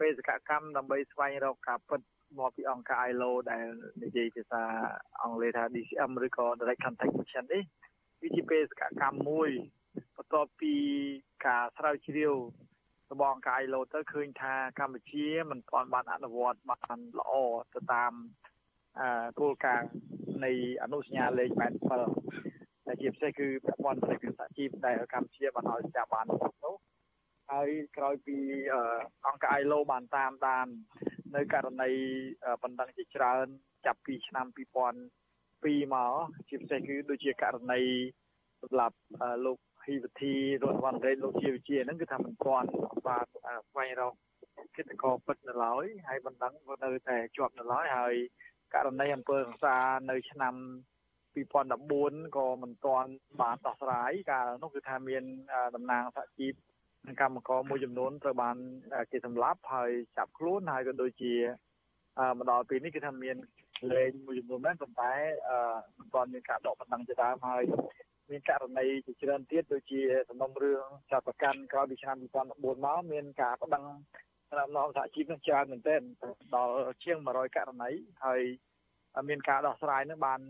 [0.00, 2.00] បេសកកម្មដើម្បីស្វែងរកការពិត
[2.38, 3.66] មកពីអង្គការ ILO ដែល
[4.02, 4.62] និយាយភាសា
[5.22, 7.62] អង់គ្លេសថា DCM ឬក៏ Direct Contact Action នេះ
[8.22, 9.50] វាជាបេសកកម្មមួយ
[10.16, 10.74] បន្ទាប់ពី
[11.46, 12.34] ការស្រាវជ្រាវ
[13.12, 17.32] របស់អង្គការ ILO ទៅឃើញថាកម្ពុជាមិនទាន់បានអនុវត្តបានល្អ
[17.74, 18.12] ទៅតាម
[19.40, 19.90] គោលការណ៍
[20.44, 20.52] នៃ
[20.82, 21.50] អនុសញ្ញាលេខ
[22.18, 26.24] 87ដែលជាពិសេសគឺប្រព័ន្ធសេដ្ឋកិច្ចសហជីពដែលកម្ពុជាបានឲ្យស្ថាប័ន
[26.64, 26.74] នោះ
[27.52, 28.38] ហើយក្រោយពី
[29.26, 30.66] អង្គការ ILO បានតាមដាន
[31.36, 31.90] នៅករណី
[32.62, 33.46] បណ្ដឹងជាច្រើន
[33.86, 34.46] ចាប់ពីឆ្នាំ
[35.16, 36.14] 2002មក
[36.48, 37.82] ជាពិសេសគឺដូចជាករណី
[38.62, 38.96] សម្រាប់
[39.46, 42.66] លោកហ៊ីវធីរដ្ឋវណ្ណរ៉េលោកជាវិជាហ្នឹងគឺថាមិនទាន់
[43.08, 43.24] បាន
[43.70, 44.14] ស្វែងរក
[44.76, 46.52] គិតកោពិតនៅឡើយហើយបណ្ដឹង
[46.84, 48.14] នៅតែជាប់នៅឡើយហើយ
[48.74, 49.76] ករណីអំពើហិង្សា
[50.10, 50.54] នៅឆ្នាំ
[51.34, 55.22] 2014ក៏មិនទាន់បានដោះស្រាយកាលនោះគឺថាមាន
[55.74, 56.54] តំណាងសហជីព
[57.06, 58.56] និងកម្មករមួយចំនួនត្រូវបាន
[59.12, 61.34] គេសម្លាប់ហើយចាប់ខ្លួនហើយក៏ដូចជា
[62.38, 63.36] មកដល់ពេលនេះគឺថាមាន
[63.92, 65.12] លេងមួយចំនួនដែរប៉ុន្តែ
[65.98, 67.62] មិនទាន់មានការដកបណ្ដឹងជាដើមហើយ
[68.30, 73.84] មានករណីជាច្រើនទៀតដូចជាសំណុំរឿងចាប់ប្រកាន់ក្រោយពីឆ្នាំ2014មកមានការប្តឹង
[74.58, 76.02] តាមនំសហជីពនឹងច្រើនមែនទែន
[76.54, 77.90] ដល់ជាង100ករណី
[78.26, 78.40] ហើយ
[79.28, 80.40] មានការដោះស្រាយនឹងបាន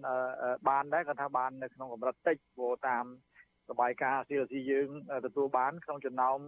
[0.69, 3.05] បានដែរគាត់ថាបាននៅក្នុងកម្រិតតិចព្រោះតាម
[3.71, 4.89] របាយការណ៍ CLC យើង
[5.27, 6.39] ទទួលបានក្នុងចំណោម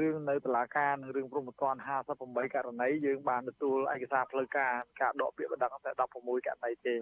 [0.00, 1.74] រឿងនៅតុលាការនិងរឿងព្រំប្រទាន
[2.14, 6.94] 58ករណីយើងបានទទួលឯកសារផ្លូវការការដកពាក្យបណ្ដឹងតែ16ករណីទេ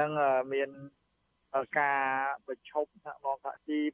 [0.00, 0.10] នឹង
[0.52, 0.68] មាន
[1.80, 2.02] ការ
[2.48, 3.90] បញ្ឈប់សហគមន៍សហជីព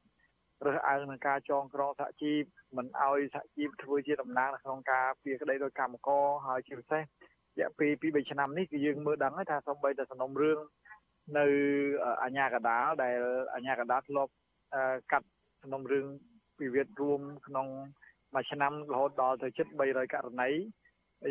[0.64, 2.42] រើសអើងនឹងការចងក្រងសហជីព
[2.76, 10.58] មិនអោយសហជីពធ្វើជាតំណាងនៅក្នុងការពីក្តីដោយកម្មករហើយជាពិសេសរយៈពេល2 3ឆ្នាំនេះគឺយើងមើលដឹងហើយថាសូម្បីតែសំណុំរឿង
[11.38, 11.46] នៅ
[12.22, 13.18] អាញាកដាលដែល
[13.54, 14.32] អាញាកដាលធ្លាប់
[15.12, 15.28] កាត់
[15.62, 16.06] សំណុំរឿង
[16.58, 17.66] ពិវាទរួមក្នុង
[18.34, 20.50] មួយឆ្នាំរហូតដល់ទៅជិត300ករណី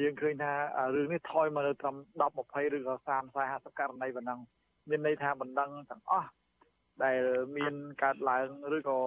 [0.03, 0.53] យើងឃើញថា
[0.95, 4.39] រឿងនេះថយមកនៅត្រឹម10 20ឬក៏30 40ករណីប៉ុណ្ណឹង
[4.89, 6.29] មានន័យថាបណ្ដឹងទាំងអស់
[7.03, 7.19] ដែល
[7.57, 8.99] មានកើតឡើងឬក៏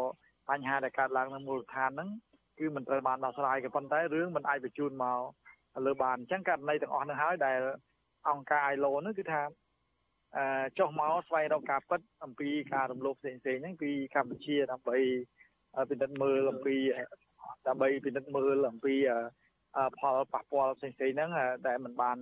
[0.48, 2.10] បញ្ហាដែលកើតឡើងនៅមូលដ្ឋានហ្នឹង
[2.58, 5.20] គឺមិនត្រូវបានដោះស្រាយក៏ប៉ុន្តែរឿងមិនអាចបញ្ជូនមក
[5.86, 7.60] លើបានអញ្ចឹងករណីទាំងអស់នោះហើយដែល
[8.28, 9.42] អង្គការ ILO នោះគឺថា
[10.36, 14.98] អឺចុះមកស្វែងរកការពិតអំពីការរំលោភផ្សេងៗហ្នឹងពីកម្ពុជាដើម្បី
[15.90, 16.76] ពិនិត្យមើលអំពី
[17.68, 18.94] ដើម្បីពិនិត្យមើលអំពី
[19.98, 21.30] ផលប៉ះពាល់ផ្សេងៗហ្នឹង
[21.66, 22.16] ដែលมันបាន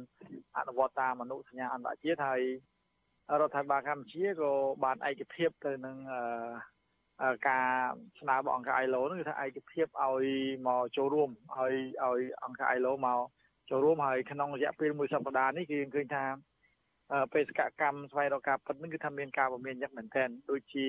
[0.56, 2.42] អនុវត្តតាមអនុសញ្ញាអន្តរជាតិហើយ
[3.40, 4.52] រដ្ឋាភិបាលកម្ពុជាក៏
[4.84, 5.96] បានឯកភាពទៅនឹង
[7.48, 7.68] ការ
[8.20, 10.26] ស្នើរបស់អង្គការ ILO នោះគឺថាឯកភាពឲ្យ
[10.66, 13.20] មកចូលរួមឲ្យឲ្យអង្គការ ILO មក
[13.70, 16.24] ចូលរួមហើយក្នុងរយៈពេលមួយសប្តាហ៍នេះគឺឃើញថា
[17.32, 20.88] បេសកកម្មស្វែងរកការពិតនឹងគឺថាមានការពមៀនយ៉ាងមែនទែនដូចជា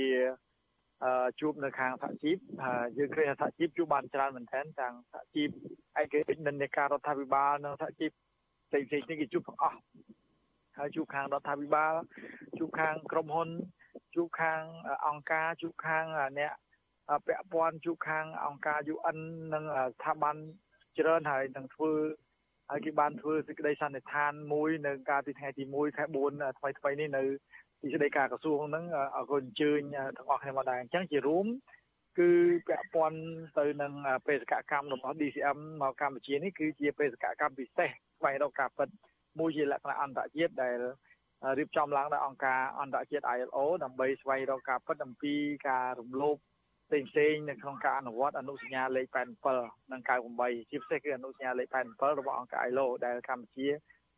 [1.40, 2.38] ជួបនៅខាងសហជីព
[2.98, 5.50] យើងឃើញថាសហជីពជួបបានច្រើនមែនទែនទាំងសហជីព
[6.00, 8.12] ឯករាជ្យនិន្នាការរដ្ឋាភិបាលនិងសហជីព
[8.68, 9.78] ផ្សេងៗនេះគេជួបទាំងអស់
[10.78, 11.94] ហើយជួបខាងរដ្ឋាភិបាល
[12.58, 13.50] ជួបខាងក្រុមហ៊ុន
[14.16, 14.62] ជួបខាង
[15.08, 16.06] អង្គការជួបខាង
[16.40, 16.54] អ្នក
[17.28, 19.20] ពាក់ព័ន្ធជួបខាងអង្គការ UN
[19.54, 19.64] និង
[19.96, 20.36] ស្ថាប័ន
[21.00, 21.92] ច្រើនហើយនឹងធ្វើ
[22.70, 27.24] ហើយគេបានធ្វើសេចក្តីសន្និដ្ឋានមួយនៅកាលពីថ្ងៃទី1ខែ4ថ្មីថ្មីនេះនៅ
[27.82, 28.86] ទីស្តីការក្រសួងហ្នឹង
[29.16, 29.82] អរគុណអញ្ជើញ
[30.18, 31.46] ទាំងអស់គ្នាមកដែរអញ្ចឹងជារួម
[32.20, 32.30] គឺ
[32.68, 33.20] ពាក់ព័ន្ធ
[33.60, 33.94] ទៅនឹង
[34.28, 38.90] បេសកកម្មរបស់ DCM មកកម្ពុជានេះគឺជាបេសកកម្មពិសេសស្វែងរកការពិត
[39.40, 40.78] មួយជាលក្ខណៈអន្តរជាតិដែល
[41.58, 45.34] រៀបចំឡើងដោយអង្គការអន្តរជាតិ ILO ដើម្បីស្វែងរកការពិតអំពី
[45.70, 46.38] ការរំលោភ
[46.88, 49.06] ផ្សេងផ្សេងនៅក្នុងការអនុវត្តអនុសញ្ញាលេខ
[49.54, 50.02] 87និង
[50.36, 53.68] 98ជាពិសេសគឺអនុសញ្ញាលេខ87របស់អង្គការ ILO ដែលកម្ពុជា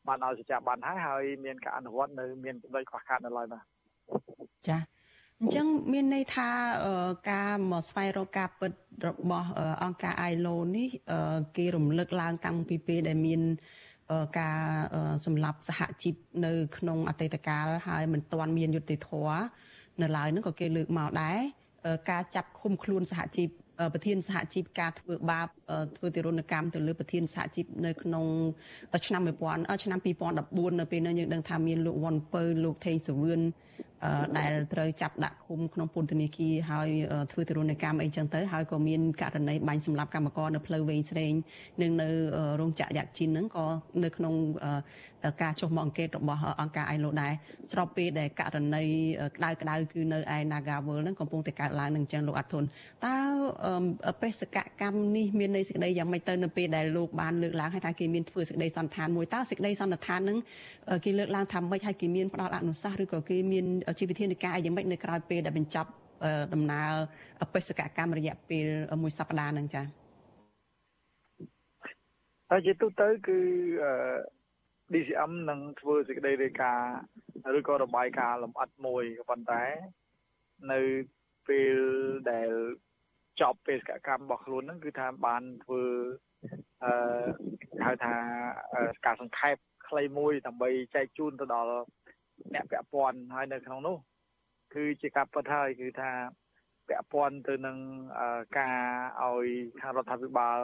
[0.08, 3.63] បានឲ្យសច្ចាប័នហើយហើយមានការអនុវត្តនៅមានចំណុចខ្វះខាតនៅឡើយបាទ
[4.67, 4.82] ចា៎
[5.41, 6.49] អញ្ចឹងមានន័យថា
[7.32, 8.71] ការមកស្វែងរកការពិត
[9.08, 9.49] របស់
[9.84, 10.89] អង្គការ ILO នេះ
[11.58, 13.41] គេរំលឹកឡើងតាំងពីពេលដែលមាន
[14.39, 14.60] ការ
[15.26, 19.39] សម្លាប់សហជីពនៅក្នុងអតីតកាលហើយមិនទាន់មានយុត្តិធម៌
[20.02, 21.38] នៅឡើយហ្នឹងក៏គេលើកមកដែរ
[22.12, 23.50] ការចាប់ឃុំខ្លួនសហជីព
[23.93, 25.48] ប្រធានសហជីពការធ្វើបាប
[25.98, 28.26] ធ្វើទរណកម្មទៅលើប្រធានសហជីពនៅក្នុង
[29.06, 30.00] ឆ្នាំ1000ឆ្នាំ
[30.39, 33.41] 2014នៅពេលនោះយើងដឹងថាមានលោកវ៉ាន់ពៅលោកថេងសវឿន
[34.38, 36.89] ដែលត្រូវចាប់ដាក់ឃុំក្នុងពន្ធនាគារហើយ
[37.31, 41.33] ធ្វើទរណកម្មអីចឹងទៅហើយក៏មានករណីបាញ់សម្លាប់កម្មករនៅផ្លូវវែងស្រេង
[41.81, 42.09] និងនៅ
[42.59, 43.65] រោងចក្រយ៉ាក់ជីនហ្នឹងក៏
[44.03, 44.33] នៅក្នុង
[45.41, 47.33] ការចុះមកអង្កេតរបស់អង្គការ ILO ដែរ
[47.71, 48.83] ស្របពេលដែលករណី
[49.38, 52.63] ក្តៅក្តៅគឺនៅឯ Nagawal ហ្នឹងកំពុងតែកើតឡើងនឹងចឹងលោកអត់ធុន
[53.05, 53.15] តើ
[54.21, 60.38] បេសកកម្មនេះមានន័យសេចក្តីយ៉ាងម៉េចទៅនៅពេលដែលលោកបានលើកឡើងហើយថាគេមានធ្វើសេចក្តីសន្និដ្ឋានមួយតើសេចក្តីសន្និដ្ឋានហ្នឹង
[61.05, 63.65] គេលើកឡើងថាម៉េចហើយគេមានផ្ដល់អនុសាសន៍ឬក៏គេមាន
[63.97, 65.91] ជាវិធានការយ៉ាងម៉េចនៅក្រៅពេលដែលបញ្ចប់
[66.54, 66.91] ដំណើរ
[67.54, 68.67] បេសកកម្មរយៈពេល
[69.02, 69.86] មួយសប្តាហ៍ហ្នឹងចា៎
[72.49, 73.38] ហើយជាទូទៅគឺ
[74.93, 76.97] DCM នឹងធ្វើសេចក្តីរាយការណ៍
[77.58, 79.63] ឬក៏របាយការណ៍លម្អិតមួយក៏ប៉ុន្តែ
[80.71, 80.80] នៅ
[81.47, 81.78] ពេល
[82.32, 82.52] ដែល
[83.41, 85.84] ចប់បេសកកម្មរបស់ខ្លួនហ្នឹងគឺថាបានធ្វើ
[86.84, 86.93] អឺ
[87.86, 88.15] ហៅថា
[89.06, 89.56] ការសង្ខេប
[89.88, 91.73] ខ្លីមួយដើម្បីចែកជូនទៅដល់
[92.54, 93.97] អ្នកពាក់ព័ន្ធហើយនៅក្នុងនោះ
[94.73, 96.12] គឺជាការពិតហើយគឺថា
[96.88, 97.78] ពាក់ព័ន្ធទៅនឹង
[98.60, 98.78] ការ
[99.23, 99.47] ឲ្យ
[99.82, 100.60] ខាងរដ្ឋាភិបាល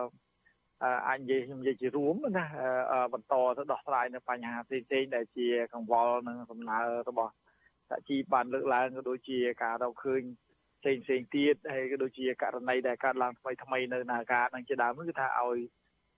[1.08, 2.46] អាចនិយាយខ្ញុំនិយាយជារួមណា
[3.14, 7.32] បន្តទៅដោះស្រាយនៅបញ្ហាផ្សេងៗដែលជាកង្វល់នឹងសំណើរបស់
[7.90, 10.22] សហជីពបានលើកឡើងក៏ដូចជាការរកឃើញ
[10.82, 15.58] ផ្សេងផ្សេងទៀតហើយក៏ដូចជាករណីដែលកើតឡើងថ្មីថ្មីនៅនាការនឹងជាដើមគឺថាឲ្យ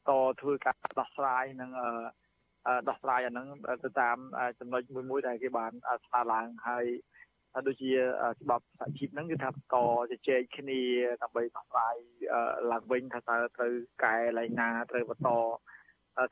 [0.09, 1.71] តធ្វើការដោះស្រាយនឹង
[2.89, 3.47] ដោះស្រាយអាហ្នឹង
[3.83, 4.17] ទៅតាម
[4.59, 5.71] ចំណុចមួយមួយដែលគេបាន
[6.05, 6.85] ស្នើឡើងហើយ
[7.67, 7.91] ដូចជា
[8.41, 9.75] ច្បាប់សហជីពហ្នឹងគឺថាបន្ត
[10.11, 10.79] ជជែកគ្នា
[11.23, 11.95] ដើម្បីដោះស្រាយ
[12.71, 15.29] ឡើងវិញថាតើត្រូវកែឡើងណាត្រូវបន្ត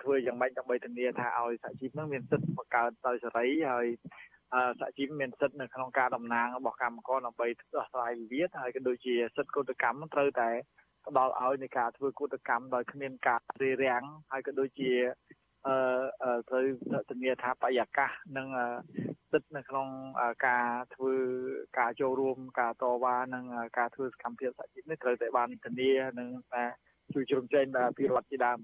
[0.04, 3.88] ធ្វើយ៉ាងម៉េចដើម្បីធានាថាឲ្យសហជីពហ្នឹងមានសិទ្ធិបង្កើតដោយសេរីហើយ
[4.80, 10.50] សហជីពមានសិទ្ធិនៅក្នុងការតំណាងរបស់កម្មករដើម្បីដោះស្រាយវិវាទហើយក៏ដូចជាសិទ្ធិកោតកម្មត្រូវតែ
[11.08, 14.92] ផ្ដល់ឲ្យនៃការធ្វើកោតកម្មដោយគ្មានការរារាំងហើយក៏ដូចជា
[15.68, 16.66] អឺត្រូវ
[17.10, 18.48] ធានាថាបរិយាកាសនិង
[19.32, 19.88] សិទ្ធិនៅក្នុង
[20.48, 21.14] ការធ្វើ
[21.80, 23.46] ការចូលរួមការតវ៉ានិង
[23.78, 26.66] ការធ្វើសកម្មភាពសហជីពនេះត្រូវតែបានធានានិងតែ
[27.14, 28.60] ជួយជ្រោមជ្រែងដល់ពីរដ្ឋជាដើម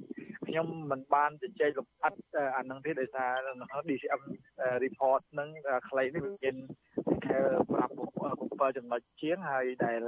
[0.48, 2.14] ខ្ញុំមិនបានជជែកលម្អិត
[2.56, 4.22] អានឹងទេដោយសារនៅ DCM
[4.84, 5.50] report នឹង
[5.90, 6.56] ខ្លីនេះវាមាន
[7.26, 7.38] ខែ
[8.00, 10.02] 5 7ចំណុចជាងហើយដែល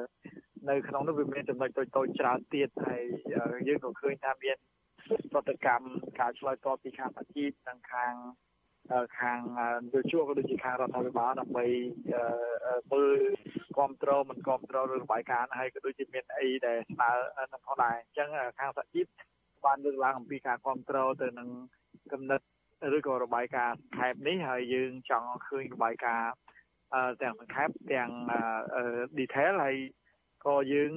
[0.69, 3.03] នៅក្នុងនោះវាមានចំណុចតូចៗច្រើនទៀតហើយ
[3.67, 4.57] យើងក៏ឃើញថាមាន
[5.31, 5.85] ប្រតិកម្ម
[6.19, 8.13] ការឆ្លើយតបពីខាងអាជីពនិងខាង
[9.19, 9.39] ខាង
[9.93, 11.65] យោជកក៏ដូចជាខាងរដ្ឋាភិបាលដើម្បី
[12.91, 13.19] មើល
[13.75, 17.11] គ្រប់គ្រងមិនគ្រប់គ្រងរឿងរបាយការណ៍ហើយក៏ដូចជាមានអីដែលស្នើ
[17.51, 19.05] នឹងផងដែរអញ្ចឹងខាងសហជីព
[19.65, 21.49] បានលើកឡើងអំពីការគ្រប់គ្រងទៅនឹង
[22.11, 22.41] គំនិត
[22.97, 26.33] ឬក៏របាយការណ៍សង្ខេបនេះហើយយើងចង់ឃើញរបាយការណ៍
[27.21, 28.09] ទាំងសង្ខេបទាំង
[29.19, 29.77] detail ហើយ
[30.45, 30.93] ក៏យើង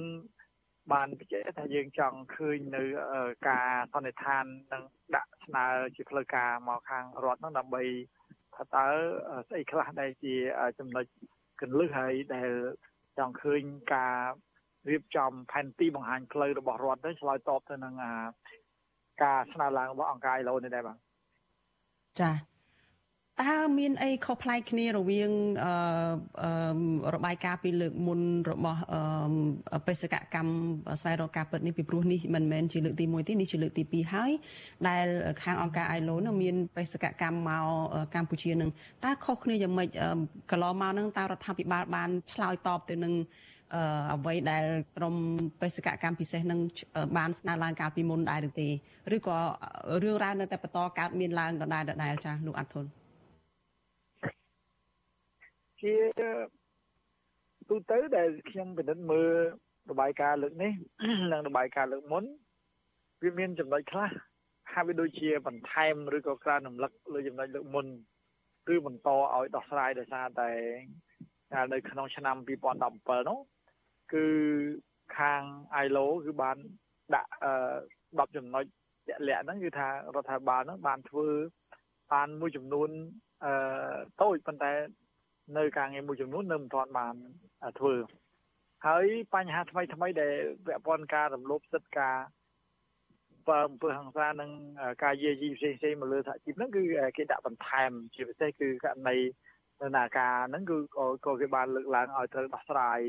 [0.93, 2.83] បានបញ្ជាក់ថាយើងចង់ឃើញនៅ
[3.49, 4.83] ការសន្និដ្ឋាននិង
[5.15, 7.83] ដាក់ស្នើជាផ្លូវការមកខាងរដ្ឋនោះដើម្បី
[8.55, 8.87] ថាតើ
[9.49, 10.35] ស្អីខ្លះដែលជា
[10.79, 11.05] ចំណុច
[11.61, 12.49] កន្លឹះហើយដែល
[13.17, 13.61] ចង់ឃើញ
[13.93, 14.17] ការ
[14.89, 17.95] រៀបចំផែនទីបង្ហាញផ្លូវរបស់រដ្ឋទៅឆ្លើយតបទៅនឹង
[19.23, 20.97] ការស្នើឡើងរបស់អង្គការ ILO នេះដែរបាទ
[22.21, 22.56] ចា៎
[23.43, 25.31] តើមានអីខុសប្លែកគ្នារវាង
[27.15, 28.21] របាយការណ៍ពីលើកមុន
[28.51, 28.81] របស់
[29.87, 30.53] បេសកកម្ម
[31.01, 34.31] ស្វែងរកការពិតនេះពីព្រោះនេះមិនមែនជាលើកទី1ទេនេះជាលើកទី2ហើយ
[34.87, 35.05] ដែល
[35.43, 37.65] ខាងអង្គការ ILO នោះមានបេសកកម្មមក
[38.15, 38.69] កម្ពុជានឹង
[39.05, 39.89] តើខុសគ្នាយ៉ាងម៉េច
[40.51, 43.13] កន្លងមកនឹងតើរដ្ឋាភិបាលបានឆ្លើយតបទៅនឹង
[44.13, 44.65] អ្វីដែល
[44.97, 45.15] ក្រម
[45.61, 46.59] បេសកកម្មពិសេសនឹង
[47.17, 48.67] បានស្នើឡើងកាលពីមុនដែរឬទេ
[49.15, 49.37] ឬក៏
[50.03, 52.85] រឿងរ៉ាវនៅតែបន្តកើតមានឡើងដដែលដដែលចាស់លោកអាត់ធុន
[55.81, 55.93] ជា
[57.69, 59.29] ទូទៅដែលខ្ញុំពិនិត្យមើល
[59.91, 60.71] របាយការណ៍លើកនេះ
[61.31, 62.23] និងរបាយការណ៍លើកមុន
[63.23, 64.09] វាមានចំណុចខ្លះ
[64.73, 67.85] ហាក់វាដូចជាបន្ថែមឬក៏ក្រើនរំលឹកលើចំណុចលើកមុន
[68.73, 70.49] ឬបន្តឲ្យដោះស្រាយដោយសារតែ
[71.73, 72.35] នៅក្នុងឆ្នាំ
[72.83, 73.39] 2017នោះ
[74.13, 74.25] គឺ
[75.17, 75.41] ខាង
[75.85, 76.57] ILO គឺបាន
[77.15, 78.63] ដាក់អឺ10ចំណុច
[79.27, 81.27] លាក់ហ្នឹងគឺថារដ្ឋាភិបាលហ្នឹងបានធ្វើ
[82.13, 82.89] បានមួយចំនួន
[83.43, 84.71] អឺតូចប៉ុន្តែ
[85.57, 87.15] នៅការងារមួយចំនួននៅមិនទាន់បាន
[87.79, 87.95] ធ្វើ
[88.85, 90.33] ហើយបញ្ហាថ្មីថ្មីដែល
[90.65, 92.15] ពាក់ព័ន្ធការរំលោភសិទ្ធិការ
[93.47, 94.51] បើអំពើហិង្សានិង
[95.03, 96.81] ការយាយីផ្សេងផ្សេងមកលើសហជីពហ្នឹងគឺ
[97.17, 99.17] គេដាក់បន្ថែមជាពិសេសគឺករណី
[99.81, 100.77] ដំណើរការហ្នឹងគឺ
[101.25, 102.99] ក៏គេបានលើកឡើងឲ្យត្រូវដោះស្រាយ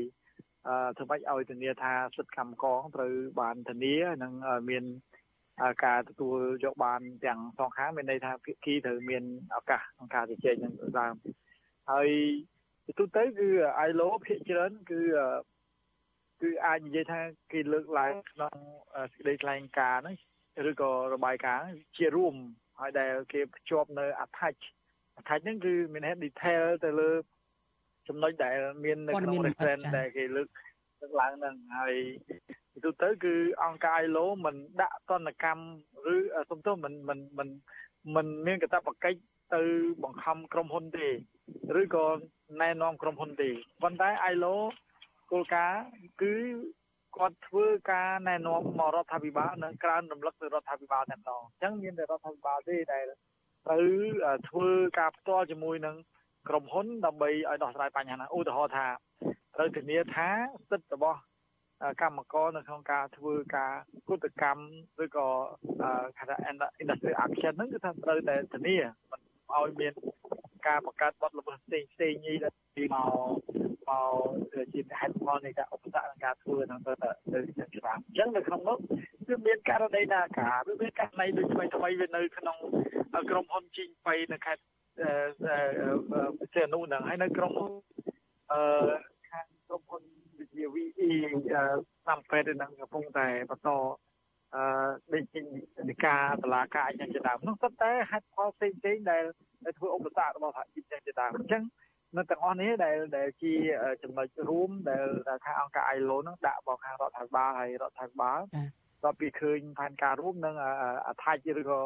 [0.67, 4.33] អឺធ្វើម៉េចឲ្យធានាថាសិទ្ធិកម្មករត្រូវបានធានានិង
[4.69, 4.83] មាន
[5.85, 9.23] ការទទួលយកបានទាំងសងខាងមានន័យថាភាគីត្រូវមាន
[9.55, 11.15] ឱកាសក្នុងការជជែកនឹងដើម
[11.91, 12.09] ហើយ
[12.99, 13.47] ទូទៅគឺ
[13.87, 15.01] ILO ភាគច្រើនគឺ
[16.41, 17.19] គឺអាចនិយាយថា
[17.51, 18.53] គេលើកឡើងក្នុង
[19.13, 20.15] សេចក្តីថ្លែងការណ៍ហ្នឹង
[20.69, 22.35] ឬក៏របាយការណ៍ជារួម
[22.79, 24.61] ហើយដែលគេភ្ជាប់នៅ attach
[25.19, 27.11] attach ហ្នឹងគឺមានហេតុ detail ទៅលើ
[28.07, 30.47] ចំណុចដែលមាននៅក្នុង reference ដែលគេលើក
[31.01, 31.95] លើកឡើងហ្នឹងហើយ
[32.85, 33.33] ទូទៅគឺ
[33.63, 35.65] អង្គការ ILO មិនដាក់ទណ្ឌកម្ម
[36.13, 36.15] ឬ
[36.49, 37.49] សំទោសមិនមិនមិន
[38.15, 39.19] មិនមានកាតព្វកិច្ច
[39.55, 39.63] ទៅ
[40.03, 41.07] បង្ខំក្រុមហ៊ុនទេ
[41.81, 42.05] ឬក៏
[42.61, 43.49] ណែនាំក្រុមហ៊ុនទេ
[43.83, 44.55] ប៉ុន្តែ ILO
[45.31, 45.83] គោលការណ៍
[46.21, 46.35] គឺ
[47.17, 53.03] គាត់ធ្វើការណែនាំមករដ្ឋាភិបាលនិងក្រើនរំលឹកទៅរដ្ឋាភិបាលតែម្ដងអញ្ចឹងមានតែរដ្ឋាភិបាលទេដែល
[53.65, 53.85] ត្រូវ
[54.49, 54.69] ធ្វើ
[54.99, 55.95] ការផ្ទាល់ជាមួយនឹង
[56.49, 58.87] ក្រុមហ៊ុនដើម្បីឲ្យដោះស្រាយបញ្ហាហ្នឹងឧទាហរណ៍ថា
[59.55, 60.29] ត្រូវធានាថា
[60.69, 61.19] សិទ្ធិរបស់
[62.01, 63.73] កម្មករនៅក្នុងការធ្វើការ
[64.09, 65.27] គុតកម្មឬក៏
[66.17, 66.35] គេថា
[66.81, 68.77] industry action ហ្នឹងគឺថាត្រូវតែធានា
[69.11, 69.21] មិន
[69.55, 69.93] ឲ្យមាន
[70.67, 72.53] ការបង្កើតបទល្មើសផ្សេងផ្សេងនេះដែល
[72.93, 73.09] មក
[73.89, 76.93] មកជាហេតុផលនៃការឧបសគ្គក្នុងការធ្វើហ្នឹងទៅ
[77.33, 77.39] ទៅ
[77.77, 78.77] ច្បាប់អញ្ចឹងនៅក្នុងនោះ
[79.27, 82.57] គឺមានករណីណាការវាមានករណីដូចថ្មីថ្មីវានៅក្នុង
[83.29, 84.63] ក្រុមហ៊ុនជីងបៃនៅខេត្ត
[86.39, 87.71] ពិសេសនោះហ្នឹងហើយនៅក្រុមហ៊ុន
[88.51, 88.61] អឺ
[89.29, 90.01] ខាងក្រុមហ៊ុន
[90.39, 91.09] វិទ្យា VE
[92.07, 93.69] តាមពេទ្យនឹងកំពុងតែបន្ត
[94.55, 94.63] អឺ
[95.13, 95.41] ដូចជា
[95.89, 99.23] និកាតឡាការអញ្ចឹងជាដើមនោះសុទ្ធតែហេតុផលផ្សេងផ្សេងដែល
[99.77, 101.63] ធ្វើឧបសគ្គរបស់សហជីពអញ្ចឹងជាដើមអញ្ចឹង
[102.17, 103.53] នៅទាំងអស់នេះដែលដែលជា
[104.03, 105.05] ចំណុចរួមដែល
[105.43, 108.39] ថាអង្គការ ILO នឹងដាក់បោះខាងរដ្ឋាភិបាលហើយរដ្ឋាភិបាល
[109.03, 110.55] ដល់ពីឃើញផែនការរួមនឹង
[111.07, 111.79] អថាជឬក៏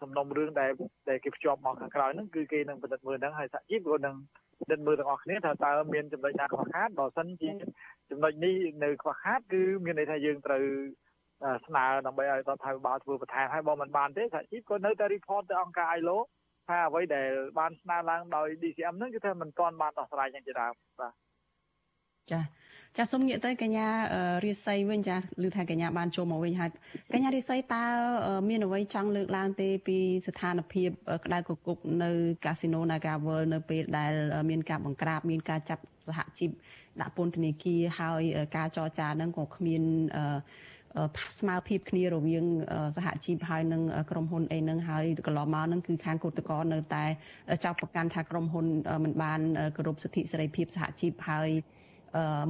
[0.00, 0.70] សំណុំរឿងដែល
[1.08, 4.16] ដែលគេភ្ជាប់មកខាងក្រោយហ្នឹងគឺគេនឹងពិនិត្យមើលហ្នឹងហើយសហជីពក៏នឹង
[4.60, 7.50] ពិនិត្យមើលទាំងអស់គ្នាថាតើមានចំណុចណាខ្វះខាតបើសិនជា
[8.10, 8.54] ចំណុចនេះ
[8.84, 10.64] នៅខ្វះខាតគឺមានន័យថាយើងត្រូវ
[11.66, 16.18] ស្នើដើម្បីឲ្យរដ្ឋាភិបាលធ្វើបន្ថែមហើយបើមិនបានទេសហជីពក៏នៅតែ report ទៅអង្គការ ILO
[16.68, 17.28] ថាអ្វីដែល
[17.58, 21.12] បានស្នើឡើងដោយ DCM ហ្នឹងគឺថាមិនទាន់បានដោះស្រាយយ៉ាងជាដើមបាទ
[22.32, 22.40] ចា
[22.96, 23.86] ចាសូមងាកទៅកញ្ញា
[24.44, 26.70] រាសីវិញចាឮថាកញ្ញាបានចូលមកវិញហើយ
[27.12, 27.84] កញ្ញារាសីតើ
[28.48, 30.90] មានអ្វីចង់លើកឡើងទេពីស្ថានភាព
[31.24, 32.10] ក្តៅគគុកនៅ
[32.44, 34.12] កាស៊ីណូ Naga World នៅពេលដែល
[34.50, 36.50] មានការបង្ក្រាបមានការចាប់សហជីព
[37.00, 38.22] ដាក់ពន្ធនាគារហើយ
[38.56, 39.82] ការចរចាហ្នឹងក៏គ្មាន
[41.38, 42.44] ស្មើភាពគ្នារវាង
[42.96, 47.04] សហជីពហើយនឹងក្រុមហ៊ុនអីហ្នឹងហើយកន្លងមកហ្នឹងគឺខាងគឧតកោនៅតែ
[47.64, 48.66] ចាប់ប្រកាន់ថាក្រុមហ៊ុន
[49.04, 49.40] មិនបាន
[49.76, 51.48] គោរពសិទ្ធិសេរីភាពសហជីពហើយ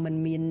[0.04, 0.42] មិនមាន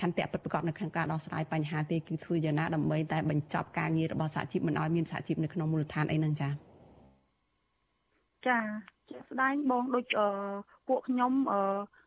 [0.00, 6.52] ឆន្ទៈពិតប្រាកដនៅក្នុងការដោះស្រាយបញ្ហាទេគឺធ្វើយ៉ាងណាដើម្បីតែបញ្ចប់ការងាររបស់សហជីពមិនឲ្យមានសហជីពនៅក្នុងមូលដ្ឋានអីហ្នឹងចា៎
[8.46, 8.58] ចា
[9.10, 10.06] ជាក់ស្ដែងបងដូច
[10.88, 11.32] ពួកខ្ញុំ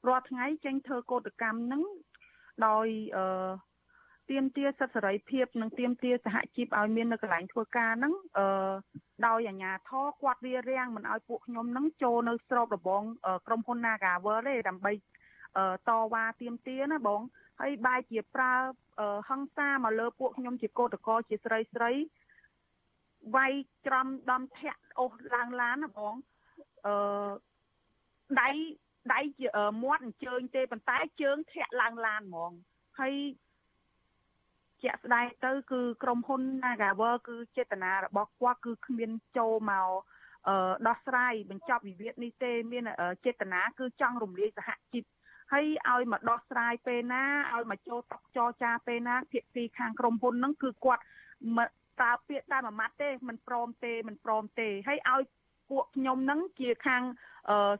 [0.07, 1.83] រាល់ថ្ងៃចេញធ្វើកោតកម្មហ្នឹង
[2.67, 2.87] ដោយ
[3.17, 3.25] អឺ
[4.31, 8.73] ទៀមទាសិទ្ធិសេរីភាពនិងទៀមទាសហជីពឲ្យមាននៅកន្លែងធ្វើការហ្នឹងអឺ
[9.27, 13.03] ដោយអាជ្ញាធរគាត់វារាំងមិនឲ្យពួកខ្ញុំហ្នឹងចូលនៅស្របរបង
[13.47, 14.91] ក្រុមហ៊ុន Nagavel ទេដើម្បី
[15.89, 17.21] តវ៉ាទៀមទាណាបង
[17.59, 18.53] ហើយបែរជាប្រើ
[19.29, 21.91] ហិង្សាមកលើពួកខ្ញុំជាកោតកោជាស្រីស្រី
[23.35, 23.53] វាយ
[23.87, 26.13] ច្រំដំធាក់អូសឡើងឡានណាបង
[26.85, 27.31] អឺ
[28.41, 28.49] ដៃ
[29.13, 29.19] ដៃ
[29.83, 32.51] មាត់អញ្ជើញទេប៉ុន្តែជើងធាក់ឡើងឡានហ្មង
[32.99, 33.15] ហើយ
[34.83, 39.89] ជាក់ស្ដែងទៅគឺក្រុមហ៊ុន Nagawer គឺចេតនារបស់គាត់គឺគ្មានចូលមក
[40.47, 42.83] អឺដោះស្រាយបញ្ចប់វិវាទនេះទេមាន
[43.25, 45.03] ចេតនាគឺចង់រំលាយសហជីព
[45.53, 47.23] ហើយឲ្យមកដោះស្រាយពេលណា
[47.53, 51.03] ឲ្យមកចូលតុចរចាពេលណាភាគីខាងក្រុមហ៊ុនហ្នឹងគឺគាត់
[52.01, 55.21] តើពាក្យតែមួយម៉ាត់ទេមិនព្រមទេមិនព្រមទេហើយឲ្យ
[55.69, 57.03] ពួកខ្ញុំហ្នឹងជាខាង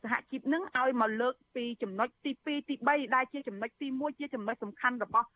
[0.03, 5.27] សហជីពហ្នឹងឲ្យមកលើកពីចំណុចទី2ទី3ដែលជាចំណុចទី1ជាចំណុចសំខាន់របស់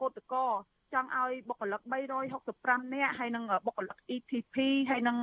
[0.00, 0.44] កោតកោ
[0.93, 1.81] ចង់ឲ្យបុគ្គលិក
[2.37, 4.57] 365នាក់ហើយនឹងបុគ្គលិក ETP
[4.89, 5.17] ហើយនឹង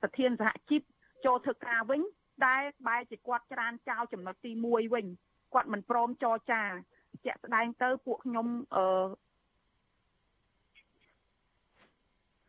[0.00, 0.82] ប្រធានសហជីព
[1.24, 2.00] ចូលធ្វើការវិញ
[2.46, 5.06] ដែលបែរជាគាត់ច្រានចោលចំណុចទី1វិញ
[5.54, 6.62] គាត់មិនព្រមចរចា
[7.24, 8.46] ជាក់ស្ដែងទៅពួកខ្ញុំ
[8.76, 8.84] អឺ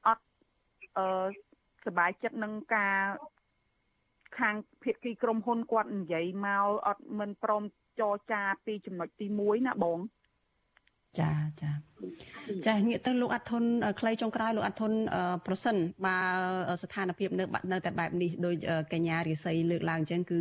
[0.08, 0.26] អត់
[0.98, 1.28] អឺ
[1.88, 2.98] សบายចិត្តនឹងការ
[4.40, 7.64] ខាងភាគីក្រុមហ៊ុនគាត់និយាយមកអត់មិនព្រម
[8.00, 10.00] ចរចាពីចំណុចទី1ណាបង
[11.19, 11.71] ចាចា
[12.67, 13.65] ចាងាកទៅលោកអាត់ធុន
[14.01, 14.93] ខ្លីចុងក្រោយលោកអាត់ធុន
[15.47, 15.77] ប្រសិន
[16.07, 16.17] បើ
[16.83, 18.55] ស្ថានភាពនៅនៅតែបែបនេះដោយ
[18.93, 20.41] កញ្ញារិស័យលើកឡើងអញ្ចឹងគឺ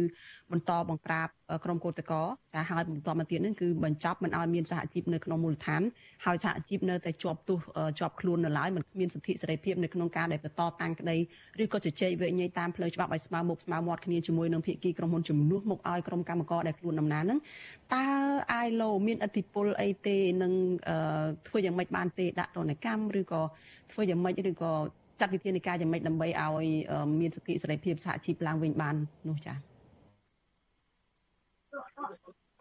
[0.52, 1.28] បន្តបង្ក្រាប
[1.66, 2.20] ក្រុមកោតក្រ
[2.56, 5.82] តែហើយបន្តមកទៀតនឹងគឺបញ្ចប់មិនឲ្យមានសហជីពនៅក្នុងមូលដ្ឋាន
[6.26, 7.60] ហើយសហជីពនៅតែជាប់ទោស
[8.00, 11.18] ជាប់ខ្លួននៅឡើយមិនមានសិទ្ធិសេរីភាពនៅក្នុងការដែលបន្តតាំងក្តី
[11.64, 17.40] ឬក៏ជជែកវិនិច្ឆ័យតាមផ្លូវច្បាប់ឲ្យស្មើមុខស្មើមាត់គ្នាជាមួយនឹងភាគីក្រុមហ៊ុនជំនួសមកឲ្យក្រុមកម្មករដែលខ្លួនដំណើរនឹង
[17.96, 18.06] តើ
[18.66, 20.54] ILO មានអធិបុលអីទេនឹង
[21.48, 23.42] ធ្វើយ៉ាងម៉េចបានទេដាក់ទណ្ឌកម្មឬក៏
[23.92, 24.72] ធ្វើយ៉ាងម៉េចឬក៏
[25.20, 26.66] ចាត់វិធានការយ៉ាងម៉េចដើម្បីឲ្យ
[27.20, 28.96] មានសិទ្ធិសេរីភាពសហជីពឡើងវិញបាន
[29.30, 29.72] នោះចា៎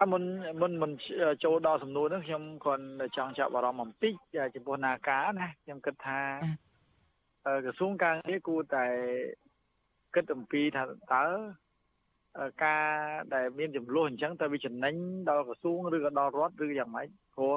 [0.03, 0.23] អមុន
[0.61, 0.91] មុនមុន
[1.45, 2.85] ចូលដល់សំណួរហ្នឹងខ្ញុំគាត់
[3.17, 4.15] ចង់ចាប់អារម្មណ៍បន្តិច
[4.55, 6.21] ចំពោះនាការណាខ្ញុំគិតថា
[7.65, 8.87] ក្រសួងការងារគួរតែ
[10.15, 10.83] គិតអំពីថា
[11.13, 11.25] តើ
[12.65, 12.87] ការ
[13.35, 14.95] ដែលមានចំនួនអញ្ចឹងតើវាចំណេញ
[15.29, 17.57] ដល់ក្រសួងឬក៏ដល់រដ្ឋឬយ៉ាងម៉េចព្រោះ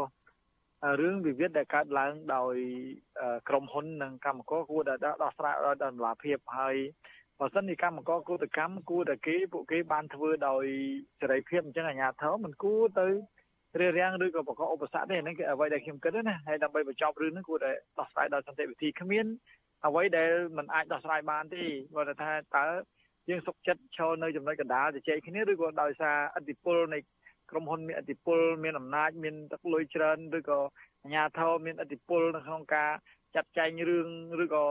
[0.99, 2.55] រឿងវិវាទដែលកើតឡើងដោយ
[3.49, 6.75] ក្រុមហ៊ុននិងកម្មករគួរតែដោះស្រាយឲ្យដល់តម្លាភាពហើយ
[7.39, 10.65] បើសិនជាកម្មករគឧតកម្មគួរតែគេពួកគេបានធ្វើដោយ
[11.19, 13.07] សេរីភាពអញ្ចឹងអាជ្ញាធរមិនគួរទៅ
[13.79, 19.25] រារាំងឬក៏បង្កឧបសគ្គទេហ្នឹងគឺអ្វីដែលខ្ញុំគិតណាហើយដើម្បីបញ្ចប់រឿងហ្នឹងគួរតែដោះស្រាយដោយសន្តិវិធីគ្មាន
[19.85, 21.63] អ្វីដែលមិនអាចដោះស្រាយបានទេ
[21.95, 22.65] គាត់ថាតើ
[23.29, 26.99] យើងសុខចិត្តឈរនៅចំណុចកណ្ដាលជជែកគ្នាឬក៏ដោយសារអធិបុលនៃ
[27.51, 30.59] ក្រុមហ៊ុនមានអធិបុលមានអំណាចមានទឹកលុយច្រើនឬក៏
[31.03, 32.91] អាជ្ញាធរមានអធិបុលនៅក្នុងការ
[33.35, 34.07] ចាត់ចែងរឿង
[34.43, 34.65] ឬក៏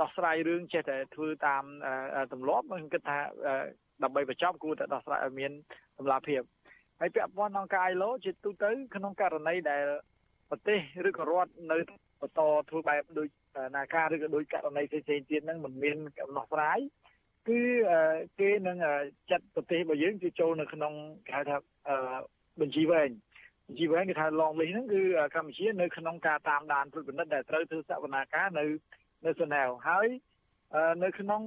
[0.00, 1.64] ដោះស្រាយរឿងចេះតែធ្វើតាម
[2.32, 3.18] ទម្លាប់ខ្ញុំគិតថា
[4.02, 5.52] ដើម្បីបញ្ចប់គួរតែដោះស្រាយឲ្យមាន
[5.98, 6.42] តម្លាភាព
[7.00, 9.84] ហើយពាក់ព័ន្ធអង្គការ ILO ជាទូទៅ ក្នុងករណីដែល
[10.50, 10.78] ប្រទេស
[11.08, 11.78] ឬក៏រដ្ឋនៅ
[12.20, 13.28] បន្តធ្វើបែបដូច
[13.76, 16.78] នាការឬក៏ដូចករណីផ្សេងៗទៀតហ្នឹងមិនមានកំណោះស្រាយ
[17.48, 17.60] គឺ
[18.40, 18.76] គេនឹង
[19.30, 20.92] ចាត់ប្រទេសរបស់យើងគឺចូលនៅក្នុង
[21.26, 21.56] គេហៅថា
[22.60, 23.10] បញ្ជីវែង
[23.68, 25.02] បញ្ជីវែងគេថា long list ហ្នឹងគឺ
[25.34, 28.64] កម្ពុជានៅក្នុងការតាមដានត្រួតពិនិត្យដែលត្រូវធ្វើសវនាការនៅ
[29.26, 30.08] នៅសណែវហើយ
[31.04, 31.42] នៅក្នុង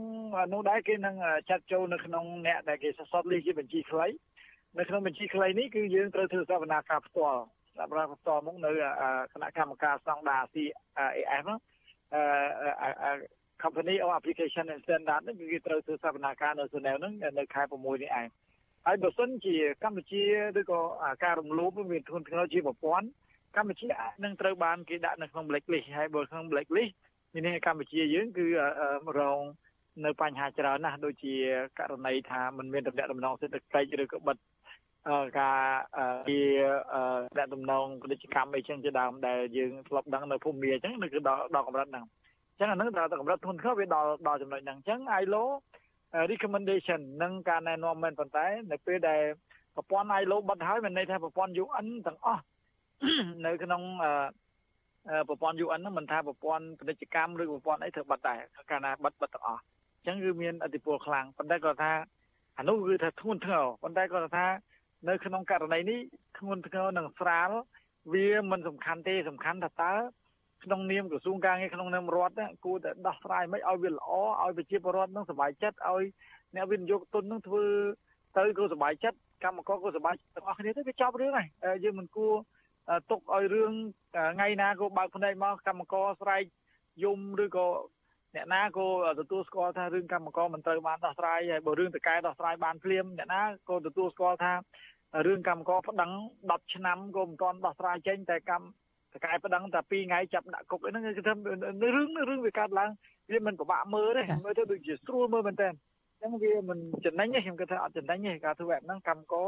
[0.53, 1.15] នោះដែរគេនឹង
[1.49, 4.07] ចាត់ចូលនៅក្នុងអ្នកដែលគេសរសេរលីជាបញ្ជីខ្លី
[4.79, 7.41] នៅក្នុងបញ្ជីខ្លីនេះគឺយើងត្រូវធ្វើសវនាការផ្ទាល់
[7.79, 8.71] សម្រាប់ផ្ទាល់មកនៅ
[9.33, 11.45] គណៈកម្មការស្តង់ដារ CAF
[12.13, 13.11] អឺ
[13.63, 18.27] company or application and standard នេះគឺគេត្រូវធ្វើសវនាការនៅសណែវហ្នឹងនៅខែ6នេះឯង
[18.85, 20.23] ហើយបើសិនជាកម្ពុជា
[20.59, 20.79] ឬក៏
[21.23, 23.07] ការរំលោភមានធ្ងន់ធ្ងរជាប្រព័ន្ធ
[23.55, 26.93] កម្ពុជាអាចនឹងត្រូវបានគេដាក់នៅក្នុង blacklist ហើយបើក្នុង blacklist
[27.33, 28.45] មានន័យកម្ពុជាយើងគឺ
[29.19, 29.39] រង
[30.05, 31.33] នៅបញ្ហាច្រើនណាស់ដូចជា
[31.79, 34.37] ករណីថាมันមានតំណែងតំណងសេដ្ឋកិច្ចឬក៏បិទ
[35.39, 35.61] ការ
[36.29, 36.41] ជា
[37.37, 42.05] ដាក់តំណងពាណិជ្ជកម្មអីចឹងជាដើមដែលយើងធ្លាប់ដឹងនៅភូមិមាអញ្ចឹងគឺដល់ដល់កម្រិតហ្នឹង
[42.55, 45.43] អញ្ចឹងអានឹងដល់កម្រិតធ្ងន់ធ្ងរវាដល់ដល់ចំណុចហ្នឹងអញ្ចឹង ILO
[46.31, 49.21] recommendation និងការណែនាំមែនប៉ុន្តែនៅពេលដែល
[49.75, 52.43] ប្រព័ន្ធ ILO បិទហើយមានន័យថាប្រព័ន្ធ UN ទាំងអស់
[53.45, 53.81] នៅក្នុង
[55.27, 58.39] ប្រព័ន្ធ UN ហ្នឹងមិនថាប្រព័ន្ធពាណិជ្ជកម្មឬប្រព័ន្ធអីធ្វើបិទដែរ
[58.69, 61.93] កាលណាបិទបិទទាំងអស់អញ្ចឹងគឺមានអធិពលខ្លាំងប៉ុន្តែគាត់ថា
[62.57, 64.45] អានោះគឺថាធ្ងន់ធ្ងរប៉ុន្តែគាត់ថា
[65.09, 65.99] នៅក្នុងករណីនេះ
[66.37, 67.49] ធ្ងន់ធ្ងរនិងស្រាល
[68.13, 69.93] វាមិនសំខាន់ទេសំខាន់ថាតើ
[70.63, 72.35] ក្នុងនាមក្រសួងការងារក្នុងនាមរដ្ឋ
[72.65, 74.11] គួរតែដោះស្រាយមិនឲ្យវាល្អ
[74.43, 76.05] ឲ្យប្រជាពលរដ្ឋនឹងសុបាយចិត្តឲ្យ
[76.55, 77.65] អ្នកវិនិយោគទុននឹងធ្វើ
[78.37, 81.47] ទៅក៏សុបាយចិត្តកម្មករក៏សុបាយទាំងអស់គ្នាទៅវាចប់រឿងហើយ
[81.83, 82.33] យើងមិនគួរ
[83.11, 83.71] ទុកឲ្យរឿង
[84.15, 86.43] ថ្ងៃណាក៏បើកភ្នែកមកកម្មករស្រែក
[87.03, 87.67] យំឬក៏
[88.35, 88.87] អ្នកណាក៏
[89.19, 94.53] ទទួលស្គាល់ថារឿងកម្មករមិនត្រូវបានដោះស្រាយហើយបើរឿងតកែដោះស្រាយបានភ្លាមអ្នកណាក៏ទទួលស្គាល់ថា
[95.27, 96.11] រឿងកម្មករប្តឹង
[96.43, 98.65] 10ឆ្នាំក៏មិនទាន់ដោះស្រាយចេញតែកម្ម
[99.15, 101.33] តកែប្តឹងតែ2ថ្ងៃចាប់ដាក់គុកហ្នឹងគឺថា
[101.95, 102.89] រឿងរឿងវាកើតឡើង
[103.31, 109.47] វាមិនពិបាកមើលទេមើលទៅដូចជាស្រួលមើលមែនតើអញ្ចឹងវាមិនចំណេញទេខ្ញុំគិតថាអត់ចំណេញទេការធ្វើបែបហ្នឹងកម្មករ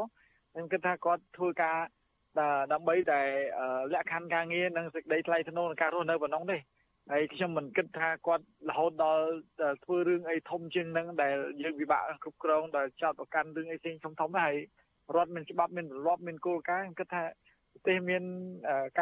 [0.52, 1.78] ខ្ញុំគិតថាគាត់ធ្វើការ
[2.74, 3.22] ដើម្បីតែ
[3.94, 6.58] លក្ខខណ្ឌការងារនិងសេចក្តីថ្លៃថ្នូរក្នុងការរស់នៅប៉ុណ្ណឹងទេ
[7.12, 9.26] ហើយខ្ញុំមិនគិតថាគាត់រហូតដល់
[9.84, 14.56] ធ្វើរឿងអីធំជាងនឹងដែលយើងពិបាកគ្រប់គ្រងដល់ចោតប្រកាន់រឿងអីផ្សេងធំធំហើយ
[15.16, 17.24] រដ្ឋមានច្បាប់មានទម្លាប់មានគោលការណ៍ខ្ញុំគិតថា
[17.72, 18.24] ប្រទេសមាន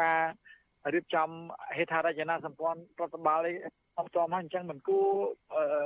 [0.00, 0.20] ការ
[0.94, 1.28] រៀបចំ
[1.76, 3.52] ហេដ្ឋារចនាសម្ព័ន្ធរដ្ឋបាលអី
[3.98, 5.06] អត់ចំហើយអញ្ចឹងមិនគួរ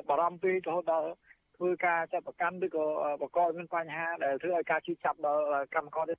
[0.08, 1.08] បារម្ភពេករហូតដល់
[1.56, 2.84] ធ្វើការចាត់ប្រកាន់ឬក៏
[3.20, 5.42] បង្កឲ្យមានបញ្ហាដែលធ្វើឲ្យការជិះចាប់ដល់
[5.74, 6.14] កម្មករទេ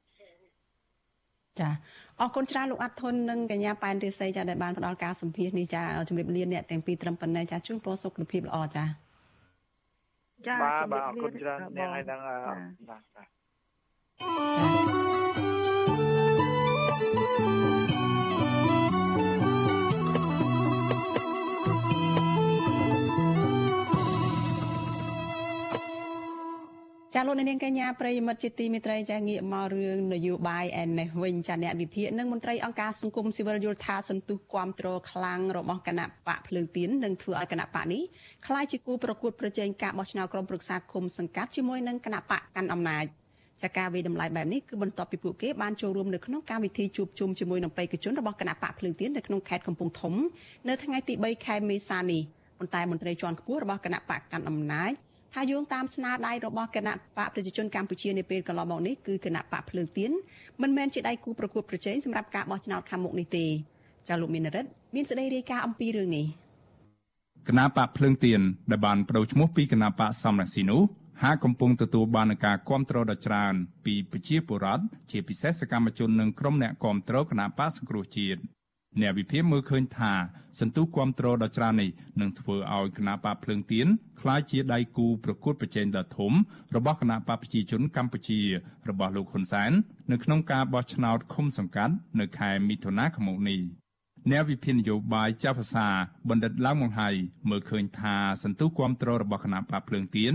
[1.59, 1.69] ចា
[2.19, 8.85] អរគុណច្រើនលោកអាត់ធុននិងកញ្ញាប៉ែនរិស័យចាដែលបានផ្ដល់ការសម្ភាសនេះចាជំរាបលាអ្នកទាំងពីរត្រឹមប៉ុណ្ណេះចាជូនពរសុខភាពល្អចា
[10.47, 12.19] ចាបាទបាទអរគុណច្រើនអ្នកឲ្យនឹង
[12.89, 14.90] បាទចា
[27.26, 38.02] លោកនាងកញ្ញាប្រិយមិត្តជាទីមេត្រីចាងាកមករឿងនយោបាយឯនេះវិញចាអ្នកវិភាគនិងមន្ត្រីអង្គការសង្គមស៊ីវិលយល់ថាសន្ទុះគាំទ្រខ្លាំងរបស់គណៈបកភ្លើងទៀននឹងធ្វើឲ្យគណៈបកនេះ
[38.46, 43.04] คล้ายជាគូប្រកួតប្រជែងការបោះឆ្នោតក្រុមប្រឹក្សាគុំសង្កាត់ជាមួយនឹងគណៈបកកាន់អំណាច
[43.62, 50.14] ចាការវិតម្លៃបែបនេះគឺបន្ទាប់ពីពួកគេបានចូលរួមនៅក្នុងកម្មវិធីជួបជុំជាមួយនឹងបេក្ខជនរបស់គណៈបកភ្លើងទៀននៅក្នុងខេត្តកំពង់ធំ
[50.68, 52.22] នៅថ្ងៃទី3ខែមេសានេះ
[52.58, 54.92] ប៉ុន្តែមន្ត្រីជាន់ខ្ពស់របស់គណៈបកកាន់អំណាច
[55.33, 60.11] ថាយោងតាមស្នាដៃរបស់គណៈបកប្រជាជនកម្ពុជានាពេលកន្លងមកនេះគឺគណៈបកភ្លើងទៀន
[60.61, 63.45] មិនមែនជាដៃគូប្រកួតប្រជែងសម្រាប់ការបោះឆ្នោតខាងមុខនេះទេ
[64.07, 66.25] ចាលោកមានរិទ្ធមានសេចក្តីរាយការណ៍អំពីរឿងនេះ
[67.47, 70.81] គណៈបកភ្លើងទៀនដែលបានបដូរឈ្មោះពីគណៈបកសំរងស៊ីនោះ
[71.21, 73.53] ហហាក់កំពុងទទួលបាននឹងការគ្រប់គ្រងដ៏ច្រើន
[73.85, 78.41] ពីប្រជាពលរដ្ឋជាពិសេសសកម្មជននិងក្រុមអ្នកគ្រប់គ្រងគណៈបកសង្គ្រោះជាតិ
[78.99, 80.13] អ្នកវិភាគមើលឃើញថា
[80.59, 81.89] សន្ទុះគ្រប់គ្រងដ៏ច្រើននេះ
[82.21, 83.87] នឹងធ្វើឲ្យគណៈបកភ្លើងទៀន
[84.21, 86.31] ក្លាយជាដៃគូប្រកួតប្រជែងដ៏ធំ
[86.75, 88.39] របស់គណៈបកប្រជាជនកម្ពុជា
[88.89, 89.71] របស់លោកហ៊ុនសែន
[90.11, 93.61] នៅក្នុងការបោះឆ្នោតឃុំសង្កាត់នៅខែមិថុនាឆ្នាំនេះ
[94.31, 95.87] អ្នកវិភាគនយោបាយចាស់ភាសា
[96.29, 97.09] បណ្ឌិតឡើងមង្ហៃ
[97.49, 100.33] មើលឃើញថាសន្ទុះគ្រប់គ្រងរបស់គណៈបកភ្លើងទៀន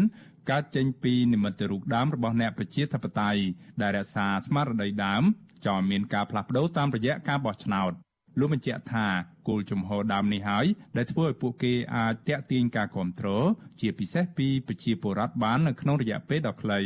[0.51, 3.41] កើតចេញពីនិមិត្តរូបដើមរបស់អ្នកប្រជាធិបតេយ្យ
[3.83, 5.23] ដែលរក្សាស្មារតីដើម
[5.67, 7.93] ចោលមានការផ្លាស់ប្ដូរតាមរយៈការបោះឆ្នោត
[8.39, 9.07] លោកបញ្ជាក់ថា
[9.49, 10.66] គោលជំហរដើមនេះហើយ
[10.97, 13.45] ដែលធ្វើឲ្យពួកគេអាចតាក់ទាញការគ្រប់គ្រង
[13.80, 16.80] ជាពិសេសពីប្រជាពលរដ្ឋបាននៅក្នុងរយៈពេលដ៏ខ្លី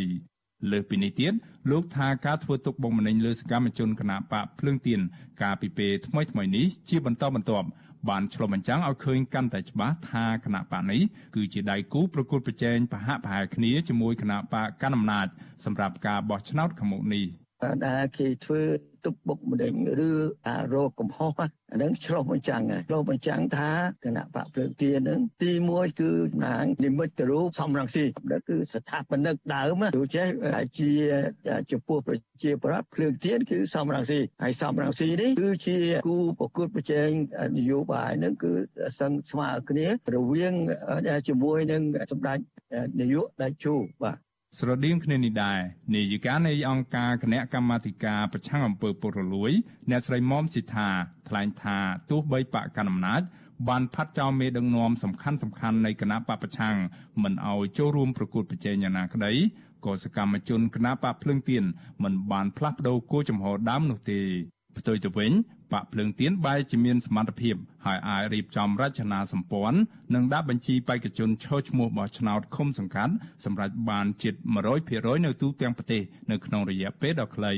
[0.71, 1.33] លើសពីនេះទៀត
[1.71, 5.01] លោកថាការធ្វើទុកបុកម្នេញលើសកម្មជនគណបកភ្លើងទៀន
[5.43, 7.69] កាលពីពេលថ្មីៗនេះជាបន្តបន្ទាប់
[8.09, 11.01] បានឆ្លុះបញ្ចាំងឲ្យឃើញកាន់តែច្បាស់ថាគណៈបកនេះ
[11.35, 15.27] គឺជាដៃគូប្រកួតប្រជែងប្រហាក់ប្រហែលគ្នាជាមួយគណៈបកកណ្ដាលអំណាច
[15.65, 17.25] សម្រាប់ការបោះឆ្នោតខាងមុខនេះ
[17.87, 18.63] ដែលគេធ្វើ
[19.05, 19.73] ទុកបុកម្នេញ
[20.09, 20.11] ឬ
[20.49, 21.33] អារោគកំហុស
[21.73, 23.71] អានឹងឆ្លុះបញ្ចាំងឆ្លុះបញ្ចាំងថា
[24.05, 26.11] គណៈបកភ្លើងទៀននឹងទី1គឺ
[26.45, 30.27] ណាងនិមិត្តរូបសំរងស៊ីដែលគឺស្ថាបនិកដើមទូចេះ
[30.79, 30.91] ជា
[31.71, 35.77] ចំពោះប្រជាប្រដ្ឋភ្លើងទៀនគឺសំរងស៊ីហើយសំរងស៊ីនេះគឺជា
[36.07, 37.09] គូប្រកួតប្រជែង
[37.59, 38.53] នយោបាយនឹងគឺ
[39.01, 40.55] សឹងស្មើគ្នារវាង
[41.29, 41.83] ជាមួយនឹង
[42.13, 42.39] សម្ដេច
[43.01, 43.75] នាយកដៃជូ
[44.05, 44.19] បាទ
[44.59, 45.61] ស្រដៀងគ្នានេះដែរ
[45.95, 49.53] នាយិកានៃអង្គការគណៈកម្មាធិការប្រឆាំងអំពើពុករលួយ
[49.91, 50.89] អ្នកស្រីមុំស៊ីថា
[51.29, 51.79] ថ្លែងថា
[52.11, 53.23] ទោះបីបកកណ្ដាលអំណាច
[53.69, 56.77] បានផាត់ចោលមេដឹកនាំសំខាន់សំខាន់នៃគណៈបពប្រឆាំង
[57.23, 59.33] មិនឲ្យចូលរួមប្រកួតប្រជែងយ៉ាងណាក្តី
[59.85, 61.65] ក៏សកម្មជនគណៈបកភ្លឹងទៀន
[62.03, 64.21] មិនបានផ្លាស់ប្ដូរគោលចំហដើមនោះទេ
[64.79, 65.33] ផ្ទុយទៅវិញ
[65.73, 67.55] បកភ្លើងទៀនបែរជាមានសមត្ថភាព
[67.87, 69.79] ហើយអាចរៀបចំរចនាសម្ព័ន្ធ
[70.15, 73.15] និងដាក់បញ្ជីបេក្ខជនឈរឈ្មោះបោះឆ្នោតឃុំសង្កាត់
[73.45, 74.35] សម្រាប់បានជិត
[74.81, 77.55] 100%នៅទូទាំងប្រទេសនៅក្នុងរយៈពេលដ៏ខ្លី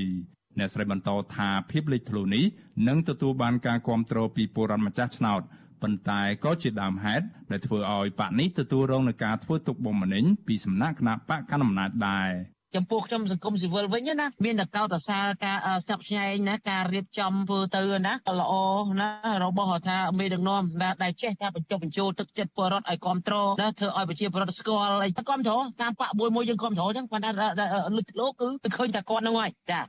[0.59, 2.45] អ្នកស្រីបន្តថាភាពលេចធ្លោនេះ
[2.89, 5.43] នឹងទទួលបានការគ្រប់គ្រងពីពលរដ្ឋម្ចាស់ឆ្នោត
[5.83, 12.31] ប៉ុន្តែក៏ជាដើមហេតុដែលធ្វើឲ្យបកនេះទទួលរងនឹងការធ្វើទុកបុកម្នេញពីសំណាក់គណៈបកកណ្ដាលអំណាចដែរ
[12.77, 18.53] ចំពោះខ្ញុំសង្គមស៊ីវិលវិញណាមានតែកោតសរការស្ញប់ស្ញែងណាការរៀបចំធ្វើទៅណាល្អ
[19.01, 19.11] ណា
[19.45, 20.63] របស់ថាមេដឹកនាំ
[21.03, 25.41] ដែលចេះថាបញ្ចុះបញ្ចូលទឹកចិត្តពលរដ្ឋឲ្យគ្រប់គ្រងណាធ្វើឲ្យប្រជាពលរដ្ឋស្គាល់អីគ្រប់គ្រង
[25.81, 29.81] តាមបាក់មួយមួយយើងគ្រប់គ្រងអញ្ចឹងប៉ុន្តែលឹកលោកគឺឃើញតែគាត់ហ្នឹងហើយចា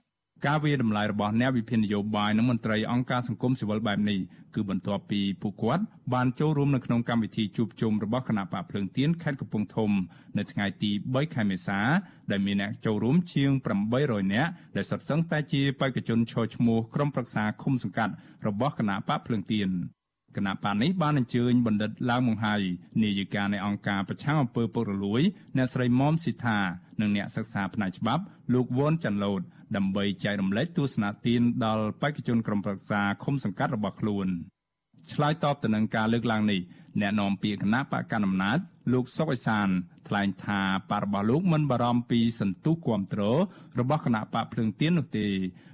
[0.48, 4.20] ការវាតម្លៃរបស់អ្នកវិភាគនយោបាយនិងមន្ត្រីអង្គការសង្គមស៊ីវិលបែបនេះ
[4.56, 5.84] គឺបន្ទាប់ពីពួកគាត់
[6.14, 9.92] បានចូលរួមនៅក្នុងកម្មវិធីជួបជុំរបស់គណៈបកភ្លើងទៀនខេត្តកំពង់ធំ
[10.38, 11.80] នៅថ្ងៃទី3ខែមេសា
[12.32, 13.52] ដែលមានអ្នកចូលរួមជាង
[13.92, 18.14] 800នាក់ដែលសុទ្ធសឹងតែជាបេក្ខជនឈរឈ្មោះក្រុមប្រឹក្សាឃុំសង្កាត់
[18.48, 19.70] របស់គណៈបកភ្លើងទៀន
[20.38, 22.56] គណៈបកនេះបានអញ្ជើញបណ្ឌិតឡាវមង្ហៃ
[23.04, 25.22] នាយិកានៃអង្គការប្រឆាំងអំពើពុករលួយ
[25.58, 26.60] អ្នកស្រីមុំស៊ីថា
[27.02, 28.24] និងអ្នកសិក្សាផ្នែកច្បាប់
[28.54, 29.42] លោកវ៉ុនចាន់ឡូត
[29.78, 34.28] ដើម្បីចែករំលែកទស្សនៈទានដល់បេក្ខជនក្រុមប្រឹក្សាឃុំសង្កាត់របស់ខ្លួន
[35.12, 36.62] ឆ្លើយតបទៅនឹងការលើកឡើងនេះ
[37.02, 38.60] អ្នកនាំពាក្យគណៈបកកណ្ដាលអំណាច
[38.94, 39.68] លោកសុកអេសាន
[40.08, 43.38] ថ្លែងថាបរិបទលោកមិនបារម្ភពីសន្ទុះគ្រប់គ្រង
[43.80, 45.28] របស់គណៈបកភ្លើងទៀននោះទេ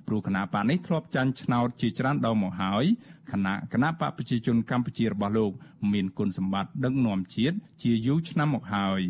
[0.08, 2.86] ព្រោះគណៈបកនេះធ្លាប់ចាញ់ឆ្នោតជាច្រើនដងមកហើយ
[3.32, 5.52] គណៈគណៈបកប្រជាជនកម្ពុជារបស់លោក
[5.93, 9.02] មានគុណសម្បត្តិដឹកនាំជាតិជាយូរឆ្នាំមកហើយ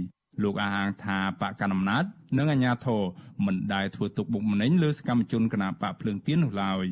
[0.44, 2.04] លោកអះអាងថាបកកណ្ដាលអំណាច
[2.38, 3.02] និងអាជ្ញាធរ
[3.46, 6.88] មិនដែលធ្វើទុកបុកម្នេញលើសកម្មជនគណៈបកភ្លើងទៀននោះឡើយ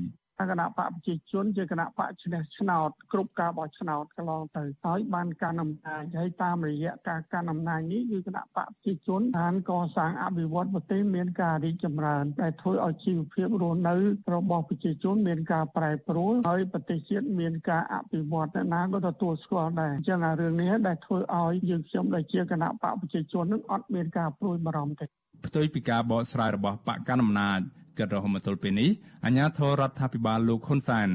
[0.50, 13.96] គណៈបកប្រជាជនជាគណៈបកឈ្នះឆ្នោតគ្រប់ការបោះឆ្នោតកន្លងទៅហើយបានកាន់អំណាចហើយតាមរយៈការកាន់អំណាចនេះគឺគណៈបកប្រជាជនបានកសាងអភិវឌ្ឍប្រទេសមានការរីកចម្រើនដែលធ្វើឲ្យជីវភាពរស់នៅ
[14.36, 25.06] របស់ប្រជាជនមានការប្រែប្រួលហើយប្រទេសជាតិមានការអភិវឌ្ឍណាក៏ទទួលស្គាល់ដែរអញ្ចឹងអារឿងនេះដែលធ្វើឲ្យយើងខ្ញុំដែលជាគណៈបកប្រជាជននឹងអត់មានការព្រួយបារម្ភទេ
[25.48, 27.60] ផ្ទុយពីការបកស្រាយរបស់បកកណ្ដាលអំណាច
[27.98, 28.90] គិតរហូតមកទល់ពេលនេះ
[29.26, 31.10] អាជ្ញាធររដ្ឋាភិបាលលោកហ៊ុនសែន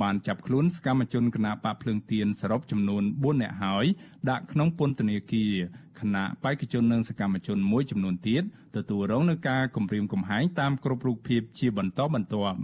[0.00, 3.84] បានចាប់ខ្លួនសកម្មជនគណបកភ្លើងទៀនសរុបចំនួន4នាក់ហើយ
[4.30, 5.52] ដាក់ក្នុងពន្ធនាគារ
[6.00, 8.42] គណៈបេក្ខជននិងសកម្មជនមួយចំនួនទៀត
[8.76, 12.58] ទទួលរងនឹងការគំរាមកំហែងតាមគ្រប់រូបភាពជាបន្តបន្ទាប់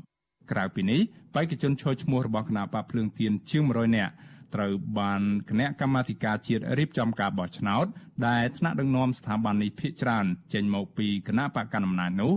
[0.50, 1.00] ក្រៅពីនេះ
[1.34, 4.12] បេក្ខជនឈរឈ្មោះរបស់គណៈបកភ្លើងទៀនជាង100នាក់
[4.54, 7.86] ត្រូវបានគណៈកម្មាធិការជាតិរៀបចំការបោះឆ្នោត
[8.26, 12.32] ដែលថ្នាក់ដឹកនាំស្ថាប័ននេះភាគច្រើនចេញមកពីគណៈបកកណ្ដាលអំណាចនោះ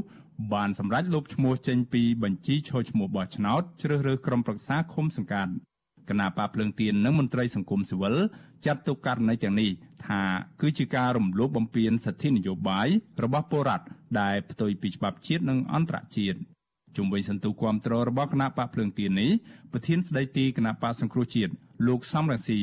[0.54, 5.52] បានសម្រេចលុបឈ្មោះចេញពីបញ្ជីឈរឈ្មោះបោះឆ្នោតជ្រើសរើសក្រុមប្រឹក្សាឃុំសង្កាត់
[6.10, 8.16] គណៈបកភ្លើងទៀននិងមន្ត្រីសង្គមស៊ីវិល
[8.66, 9.70] ចាត់ទុកករណីទាំងនេះ
[10.08, 10.22] ថា
[10.62, 12.88] គឺជាការរំលោភបំពានសិទ្ធិនយោបាយ
[13.24, 13.86] របស់ពលរដ្ឋ
[14.20, 16.40] ដែលផ្ទុយពីច្បាប់ជាតិនិងអន្តរជាតិ
[16.96, 19.32] ជុំវិញសន្ទុះគាំទ្ររបស់គណៈបកភ្លើងទៀននេះ
[19.72, 21.52] ប្រធានស្ដីទីគណៈបកសង្គ្រោះជាតិ
[21.88, 22.60] លោកសំរងស៊ី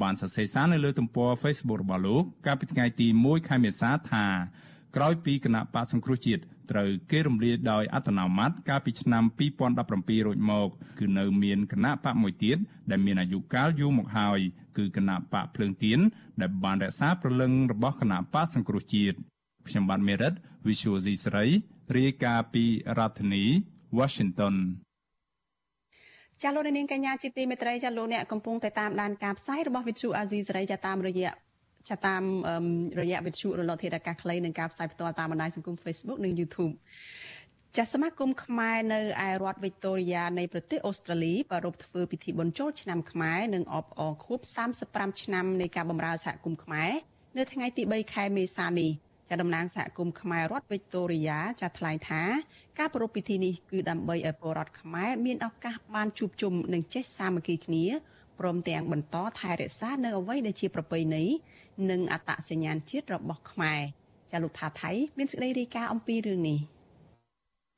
[0.00, 4.65] បានសរសេរសារនៅលើទំព័រ Facebook របស់លោកកាលពីថ្ងៃទី1ខែមេសាថាគ
[4.96, 9.24] ក្រោយពីគណៈបកសង្គ្រោះជាតិត្រូវគេរំលាយដោយអត្តនោម័តកាលពីឆ្នាំ
[9.74, 10.68] 2017រួចមក
[10.98, 12.58] គឺនៅមានគណៈបកមួយទៀត
[12.90, 14.40] ដែលមានអាយុកាលយូរមកហើយ
[14.76, 15.98] គឺគណៈបកភ្លើងទៀន
[16.40, 19.16] ដែលបានរក្សាព្រលឹងរបស់គណៈបកសង្គ្រោះជាតិ
[19.68, 20.32] ខ្ញុំបាទមេរិត
[20.66, 21.44] Visual C ស្រី
[21.96, 22.64] រាយការណ៍ពី
[22.98, 23.44] រដ្ឋធានី
[23.98, 24.54] Washington
[26.42, 31.45] ចាលោកនាងកញ្ញាជាទីមេត្រីចាលោកអ្នកកំពុងតែតាមដានការផ្សាយរបស់វិទ្យុអាស៊ីសេរីចាតាមរយៈ
[31.88, 32.22] ចាតាម
[33.00, 36.74] រយៈវិទ្យុរលកធាតុអាកាសខ្លីនិងការផ្សាយផ្ទាល់តាមបណ្ដាញសង្គម Facebook និង YouTube
[37.76, 44.40] ចាសសមាគមខ្មែរនៅឯរដ្ឋវិកតូរីយ៉ានៃប្រទេសអូស្ត្រាលីប្រារព្ធធ្វើពិធីបុណ្យចូលឆ្នាំខ្មែរនិងអបអរខួប
[44.80, 46.90] 35ឆ្នាំនៃការបម្រើសហគមន៍ខ្មែរ
[47.38, 48.90] នៅថ្ងៃទី3ខែមេសានេះ
[49.28, 52.22] ចាតំណាងសហគមន៍ខ្មែររដ្ឋវិកតូរីយ៉ាចាថ្លែងថា
[52.78, 57.84] ការប្រារព្ធពិធីនេះគឺដើម្បីឲ្យពលរដ្ឋខ្មែរមានឱកាសបានជួបជុំនិងចេះសាមគ្គីគ្នា
[58.38, 61.24] ព្រមទាំងបន្តថែរក្សានៅអ្វីដែលជាប្រពៃណី
[61.90, 63.80] និងអត្តសញ្ញាណជាតិរបស់ខ្មែរ
[64.30, 66.58] ចាលោកថាថៃមានសេចក្តីរាយការណ៍អំពីរឿងនេះ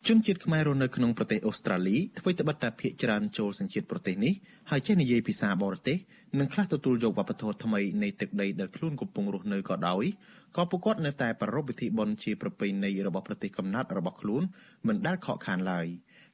[0.06, 4.34] ជនជាតិខ្មែររស់នៅក្នុងប្រទេសអូស្ត្រាលីធ្វើត្បិតតែភាគច្រើនចូលសញ្ជាតិប្រទេសនេះ
[4.70, 5.96] ហើយចេះនិយាយភាសាបរទេស
[6.38, 10.04] និងខ្លះទទួលយកវប្បធម៌ថ្មីនៃទឹកដីដែលខ្លួនកំពុងរស់នៅក៏ដោយ
[10.56, 14.42] ក៏ពួកគាត់នៅតែប្រារព្ធពិធីបុណ្យជាប្រពៃណីរបស់ប្រទេសកំណើតរបស់ខ្លួន
[14.86, 15.86] មិនដែលខកខានឡើយ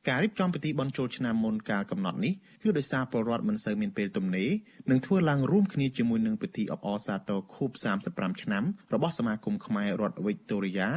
[0.09, 2.33] ការរៀបចំពិធីបុណ្យចូលឆ្នាំមុនកាលកំណត់នេះ
[2.63, 4.51] គឺដោយសារពលរដ្ឋមិនសូវមានពេលទំនេរ
[4.91, 7.71] និងធ្វើឡើងរួមគ្នាជាមួយនឹងពិធីអបអរសាទរខួប
[8.07, 10.89] 35ឆ្នាំរបស់សមាគមខ្មែររដ្ឋវិកតូរីយ៉ា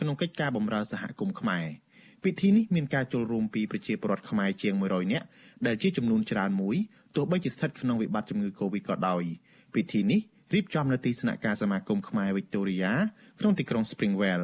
[0.00, 1.66] ក្នុងកិច្ចការបម្រើសហគមន៍ខ្មែរ
[2.24, 5.26] ពិធីនេះមានការចូលរួមពីប្រជាពលរដ្ឋខ្មែរជាង100នាក់
[5.66, 6.76] ដែលជាចំនួនច្រើនមួយ
[7.16, 9.22] ទោះបីជាស្ថិតក្នុងវិបត្តិជំងឺ Covid ក៏ដោយ
[9.74, 10.20] ពិធីនេះ
[10.54, 12.92] រៀបចំនៅទីស្នាក់ការសមាគមខ្មែរវិកតូរីយ៉ា
[13.40, 14.42] ក្នុងទីក្រុង Springwell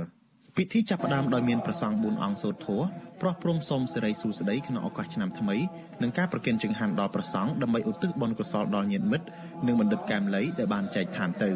[0.56, 2.86] ពិធីចាប់ផ្ដើមដោយមានប្រសង់4អង្គសូត្រធម៌
[3.20, 5.56] ប្រោះព្រំសូមសិរីសួស្តីក្នុងឱកាសឆ្នាំថ្មី
[6.02, 9.26] និងការប្រគិនចង្ហាន់ដល់ប្រសង់ដើម្បីឧទ្ទិសបុណ្យកុសលដល់ញាតិមិត្ត
[9.66, 11.50] និងបណ្ឌិតកែមលីដែលបានចែកឋានទៅ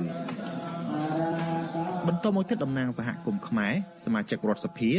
[2.07, 3.73] បន្តមកទៀតតំណាងសហគមន៍ខ្មែរ
[4.05, 4.93] សមាជិករដ្ឋសភា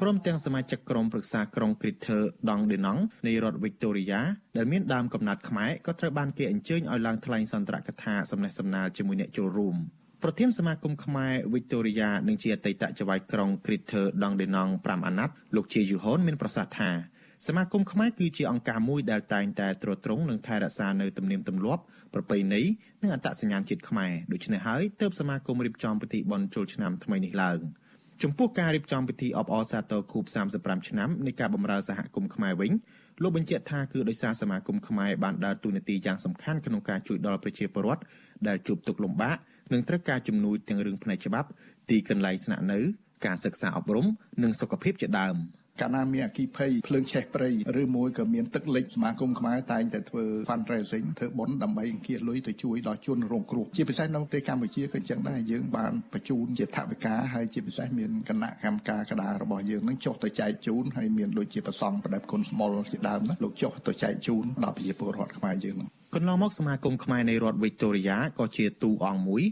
[0.00, 4.20] ព្រមទាំងសមាជិកក្រុមប្រឹក្សាក្រុង Greater Dong Denong នៃរដ្ឋ Victoria
[4.56, 9.78] ដែលមានដើមកំណត់ខ្មែរក៏ត្រូវបានគេអញ្ជើញឲ្យឡើងថ្លែងសន្ទរកថាសំណេះសំណាលជាមួយអ្នកចូលរួម
[10.24, 16.90] ប្រធានសមាគមខ្មែរ Victoria និងជាអតីតចៅហ្វាយក្រុង Greater Dong Denong 5អាណត្តិលោកជាយូហុនមានប្រសាសន៍ថា
[17.46, 21.82] សមាគមខ្មែរគឺជាអង្គការមួយដែលតែងតែទ្រទ្រង់និងថែរក្សានៅទំនៀមទម្លាប់
[22.14, 22.62] ប្រពៃណី
[23.02, 27.60] និងអត្តសញ្ញាណជាតិខ្មែរដូច្នេះហើយទើបសមាគមរៀបចំពិធីបុណ្យចូលឆ្នាំថ្មីនេះឡើង។
[28.22, 30.24] ចំពោះការរៀបចំពិធីអបអរសាទរខួប
[30.56, 32.72] 35ឆ្នាំនៃការបម្រើសហគមន៍ខ្មែរវិញ
[33.22, 38.02] លោកបញ្ជាក់ថាគឺដោយសារសមាគមខ្មែរបានដើរតួនាទីយ៉ាងសំខាន់ក្នុងការជួយដល់ប្រជាពលរដ្ឋ
[38.48, 39.36] ដែលជួបទុក្ខលំបាក
[39.72, 41.48] និងត្រូវការជំនួយទាំងរឿងផ្នែកច្បាប់
[41.90, 42.80] ទីកន្លែងស្នាក់នៅ
[43.26, 44.06] ការសិក្សាអប់រំ
[44.42, 45.36] និងសុខភាពជាដើម។
[45.80, 47.48] កាលណាមានអគិភ័យភ្លើងឆេះព្រៃ
[47.82, 69.42] ឬមួយក៏មានទឹកលិចសមាគមខ្មែរតែងតែធ្វើ fundraising ធ្វើបុណ្យដើម្បីអង្គាសលុយទៅជួយដល់ជនរងគ្រោះជាពិសេសនៅប្រទេសកម្ពុជាក៏អញ្ចឹងដែរយើងបានបញ្ជូនជាថវិកាហើយជាពិសេសមានគណៈកម្មការកដារបស់យើងនឹងចុះទៅចែកជូនហើយមានដូចជាប្រសង់ប្រដាប់គុណស្មុលជាដើមណាលោកចុះទៅចែកជូនដល់ប្រជាពលរដ្ឋខ្មែរយើងនឹង កន្លងមកសមាគមខ្មែរនៃរដ្ឋវិកតូរីយ៉ាក៏ជាទូអង្គមួយ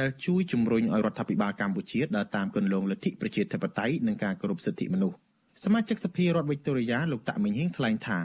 [0.00, 5.16] ដែលជួយជំរុញឲ្យរដ្ឋាភិបាលកម្ពុជាដើរតាមគន្លងលទ្ធិប្រជាធិបតេយ្យនិងការគោរពសិទ្ធិមនុស្ស
[5.64, 8.18] សមាជិកសភារដ្ឋវិកតូរីយ៉ាលោកតាក់មិញហៀងថ្លែងថា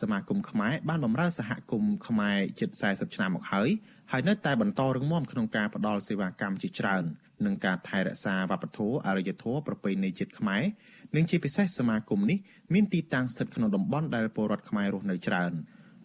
[0.00, 3.68] សមាគមខ្មែរបានបម្រើសហគមន៍ខ្មែរជិត40ឆ្នាំមកហើយ
[4.12, 7.04] ហើយនៅតែបន្តរឹងមាំក្នុងការផ្តល់សេវាកម្មជាច្រើន
[7.44, 10.62] និងការថែរក្សាវប្បធម៌អរិយធម៌ប្រពៃណីជាតិខ្មែរ
[11.16, 12.38] និងជាពិសេសសមាគមនេះ
[12.74, 15.52] មានទីតាំងស្ថិតក្នុងតំបន់ដែលពលរដ្ឋខ្មែររស់នៅច្រើន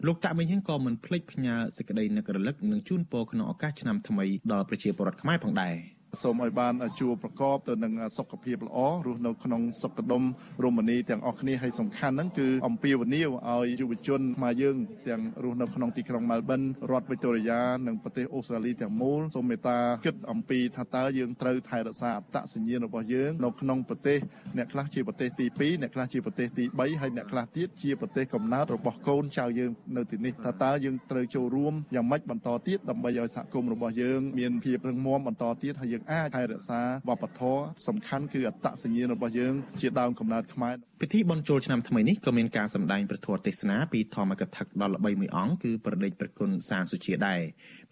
[0.06, 5.74] លោកតាក់មិញហៀងក៏មិនភ្លេចផ្ញើសេចក្តីនឹករលឹកនិងជូនពរក្នុងឱកាសឆ្នាំថ្មីដល់ប្រជាពលរដ្ឋខ្មែរផងដែរ។
[6.22, 10.22] សូមឲ្យបានជួបប្រកបទៅនឹងសុខភាពល្អរស់នៅក្នុងសុខដុម
[10.64, 14.76] រមនីទាំងអស់គ្នាហើយសំខាន់ហ្នឹងគឺអំពាវនាវឲ្យយុវជនខ្មែរយើង
[15.08, 16.60] ទាំងរស់នៅក្នុងទីក្រុងមែលប៊ន
[16.90, 24.18] រដ្ឋវីតូរីយ៉ានិងប្រទេសអូស្ត្រាលីទាំងមូលសូមមេត្តាគិតអំពីថាតើយើងត្រូវថែរក្សាអត្តសញ្ញាណរបស់យើងនៅក្នុងប្រទេស
[24.56, 47.40] អ្នកខ្លះជាប្រទេសទី2អ្នកខ្លះជាប្រទេសទី3ហើយអ្នកខ្លះទៀតជាប្រទេសកំណើតរបស់កូនចៅយើងនៅទីនេះថាតើយើងត្រូវចូលរួមយ៉ាងម៉េចបន្តទៀតដើម្បីឲ្យសហគមន៍របស់យើងមានភាពរឹងមាំបន្តទៀតហើយយើងអាចថែរក្សាវប្បធម៌សំខាន់គឺអត្តសញ្ញាណរបស់យើង ជាដើមកំណើតខ្មែរពិធីបុណ្យចូលឆ្នាំថ្មីនេះក៏មានការសម្ដែងប្រធរទេសនាពីធម្មកថាដល់ល្បីមួយអង្គគឺប្រដេចព្រះគុណសានសុជាដែរ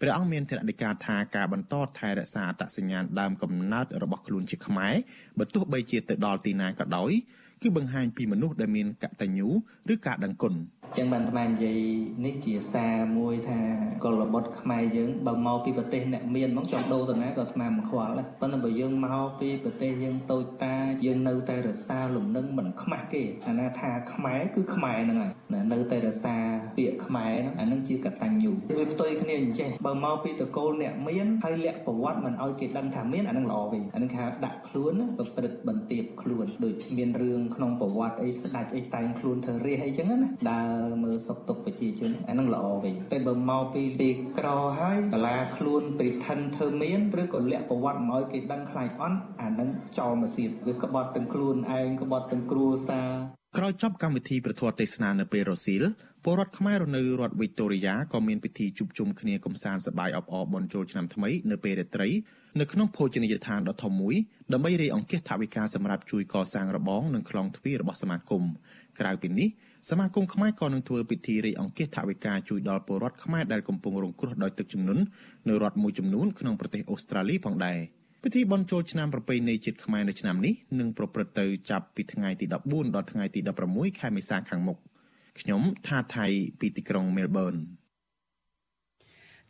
[0.01, 4.95] ព្រះអង្គមានធរណីការថាការបន្តថែរក្សាអត្តសញ្ញាណដើមកំណើតរបស់ខ្លួនជាខ្មែរ
[5.39, 7.11] បើទោះបីជាទៅដល់ទីណាក៏ដោយ
[7.63, 9.47] គឺបង្ហាញពីមនុស្សដែលមានកតញ្ញូ
[9.93, 10.53] ឬការដឹងគុណ
[10.97, 11.79] ចឹងបានអាត្មានិយាយ
[12.25, 13.59] នេះជាសារមួយថា
[14.03, 25.31] កុលបុត្រខ្មែរយើងបើមកពីប្រទេសអ្នកមានហ្មងចង់ដូរទៅណាក៏អាត្មាមិនខ្វល់ដែរប៉ុន្តែបើយើងមកពីប្រទេសយើងតូចតាយើងនៅតែរក្សាលំនឹងមិនខ្មាស់គេអាណាថាខ្មែរគឺខ្មែរហ្នឹងហើយ
[25.73, 26.35] នៅតែរក្សា
[26.77, 44.47] ពាក្យខ្មែរហ្នឹងអានឹងជាកតញ្ញូវាផ្ទុយគ្នាអញ្ចេះបើមកពីតកូលអ្នកមានហើយលាក់ប្រវត្តិមិនឲ្យគេដឹងថាមានអានឹងល្អវិញអានឹងថាដាក់ខ្លួនប្រព្រឹត្តបន្ទាបខ្លួនដូចមានរឿងក្នុងប្រវត្តិអីស្ដាច់អីតែងខ្លួនធ្វើរាជអីចឹងណាដើរមើលសុខទុក្ខប្រជាជនអានឹងល្អវិញតែបើមកពីពីក្រ
[44.79, 53.09] ហើយកលាខ្លួនពីឋិនធ្វើមានឬក៏លាក់ប្រវត្តិមកឲ្យគេដឹងខ្លាចអន់អានឹងចោលមកសៀតវាក្បត់ទាំងខ្លួនឯងក្បត់ទាំងគ្រួសារ
[53.57, 55.83] ក្រោយចប់កម្មវិធីប្រធានទេសនានៅពេលរសៀល
[56.23, 62.09] ពលរដ្ឋខ្មែរនៅរដ្ឋវីកតូរីយ៉ាក៏មានពិធីជួបជុំគ្នាកំសាន្តសប្បាយអបអរបុណ្យចូលឆ្នាំថ្មីនៅពេលរាត្រី
[62.59, 64.15] នៅក្នុងភោជនីយដ្ឋានដ៏ធំមួយ
[64.53, 68.43] ដើម្បីរៃអង្គាសថវិកាសម្រាប់ជួយកសាងរបងនិងខ្លងទ្វាររបស់សមាគម
[68.99, 69.47] ក្រៅពីនេះ
[69.89, 75.03] សមាគមខ្មែរក៏នឹងធ្វើពិធីរៃអង្គាសថវិកាជួយដល់ពលរដ្ឋខ្មែរដែលកំពុងរងគ្រោះដោយទឹកជំនន់
[75.47, 77.79] នៅរដ្ឋមួយចំនួនក្នុងប្រទេសអូស្ត្រាលីផងដែរ
[78.23, 83.39] ពិធីបុណ្យចូលឆ្នាំប្រពៃណីជាតិខ្មែរនៅឆ្នាំនេះនឹងប្រព្រឹត្តទៅចាប់ពីថ្ងៃទី14ដល់ថ្ងៃទី
[83.69, 84.77] 16ខែមេសាខាងមុខ
[85.39, 86.25] ខ្ញុំថាថៃ
[86.59, 87.55] ពីទីក្រុងមែលប៊ន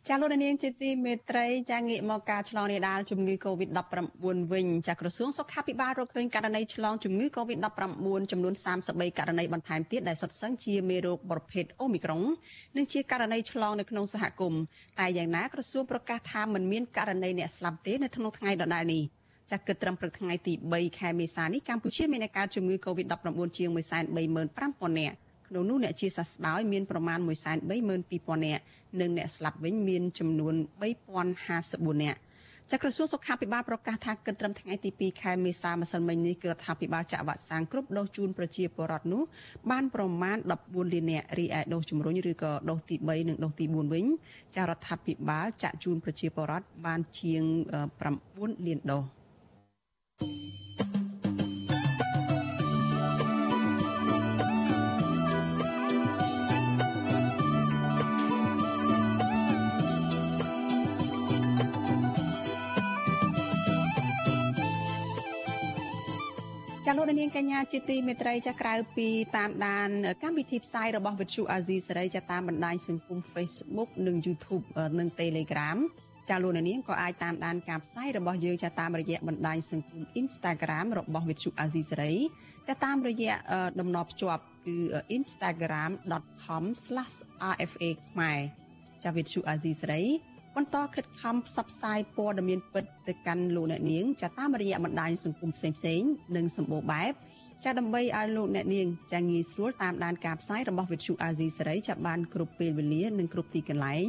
[0.08, 7.68] ចាលោកនាងជាទីមេត្រីចាងាកមកការឆ្លងរាលដាលជំងឺ Covid-19 វិញចាក្រសួងសុខាភិបាលរកឃើញករណីឆ្លងជំងឺ Covid-19
[8.32, 8.54] ចំនួន
[8.86, 12.24] 33ករណីបន្ថែមទៀតដែលសុទ្ធសឹងជាមេរោគប្រភេទ Omicron
[12.76, 14.62] និងជាករណីឆ្លងនៅក្នុងសហគមន៍
[15.00, 19.02] តែយ៉ាងណាក្រសួងប្រកាសថាមិនមានករណីអ្នកស្លាប់ទេនៅក្នុងថ្ងៃដដែលនេះ
[19.50, 25.16] ចាគិតត្រឹមព្រឹកថ្ងៃទី3ខែមេសានេះកម្ពុជាមានការជំងឺ Covid-19 ជាង135,000នាក់
[25.54, 27.18] ក្នុងនោះអ្នកជាសះស្បើយមានប្រមាណ
[27.82, 28.62] 132,000នាក់
[29.00, 30.54] និងអ្នកស្លាប់វិញមានចំនួន
[31.28, 32.18] 3054នាក់
[32.72, 39.22] ចក្រសួងសុខាភិបាលប្រកាសថាគិតត្រឹមថ្ងៃទី2ខែមេសាម្សិលមិញនេះគឺរដ្ឋាភិបាលចាក់វ៉ាក់សាំងគ្រប់ដូសជូនប្រជាពលរដ្ឋនោះ
[39.70, 44.04] បានប្រមាណ14លាននាក់រីឯដូសជំរុញឬក៏ដូសទី3និងដូសទី4វិញ
[44.56, 47.42] ចារដ្ឋាភិបាលចាក់ជូនប្រជាពលរដ្ឋបានជាង
[48.04, 49.23] 9លានដូស
[66.96, 69.88] លោកនាងកញ្ញាជាទីមេត្រីចាក្រៅពីតាមដាន
[70.22, 74.64] កម្មវិធីផ្សាយរបស់វិទ្យុអាស៊ីសេរីចាតាមបណ្ដាញសង្គម Facebook និង YouTube
[74.98, 75.78] និង Telegram
[76.28, 82.14] ចាលោកនាងក៏អាចតាមដានការផ្សាយរបស់យើងចាតាមរយៈបណ្ដាញសង្គម Instagram របស់វិទ្យុអាស៊ីសេរី
[82.68, 83.32] ចាតាមរយៈ
[83.80, 84.76] តំណភ្ជាប់គឺ
[85.16, 88.38] instagram.com/rfa ខ្មែរ
[89.04, 90.02] ចាវិទ្យុអាស៊ីសេរី
[90.58, 97.12] បន្តខិតខំផ្សព្វផ្សាយព័ត៌មានពិតទៅកាន់លោកអ្នកនាងចាតាមរយៈបណ្ដាញសង្គមផ្សេងៗនិងសម្បូរបែប
[97.64, 104.06] ចាដើម្បីឲ្យលោកអ្នកនាងចាងាយស្រួលតាមដានការផ្សាយរបស់វិទ្យុអាស៊ីសេរីចាបានគ្រប់ពេលវេលានិងគ្រប់ទីកន្លែង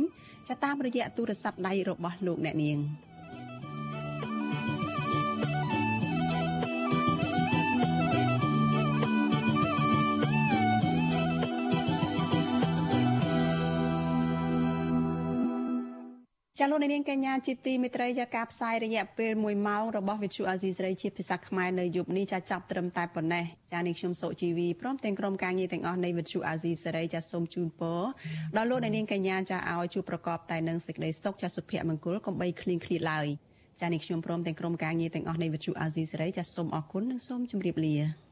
[0.47, 2.77] ចាតាមរយៈទូរស័ព្ទដៃរបស់លោកអ្នកនាង។
[16.65, 28.01] ចាលោកនាងកញ្ញាជាទីមេត្រីចាការផ្សាយរយៈពេល1ម៉ោងរបស់វិទ្យុអាស៊ីសេរីជាភាសាខ្មែរនៅយប់នេះចាចាប់ត្រឹមតែប៉ុណ្ណេះចានេះខ្ញុំសុជីវីព្រមទាំងក្រុមការងារទាំងអស់នៃវិទ្យុអាស៊ីសេរីចាសូមជូនពរ
[28.57, 33.27] ដល់លោកនាងកញ្ញាចាឲ្យជួបប្រកបតែនឹងសេចក្តីសុខចាសុភមង្គលកុំបីឃ្លៀងឃ្លាតឡើយ
[33.81, 38.24] ចានេះខ្ញុំព្រមទាំងក្រុមការងារទាំងអស់នៃវិទ្យុអាស៊ីសេរីចាសូមអរគុណនិងសូមជម្រាបលា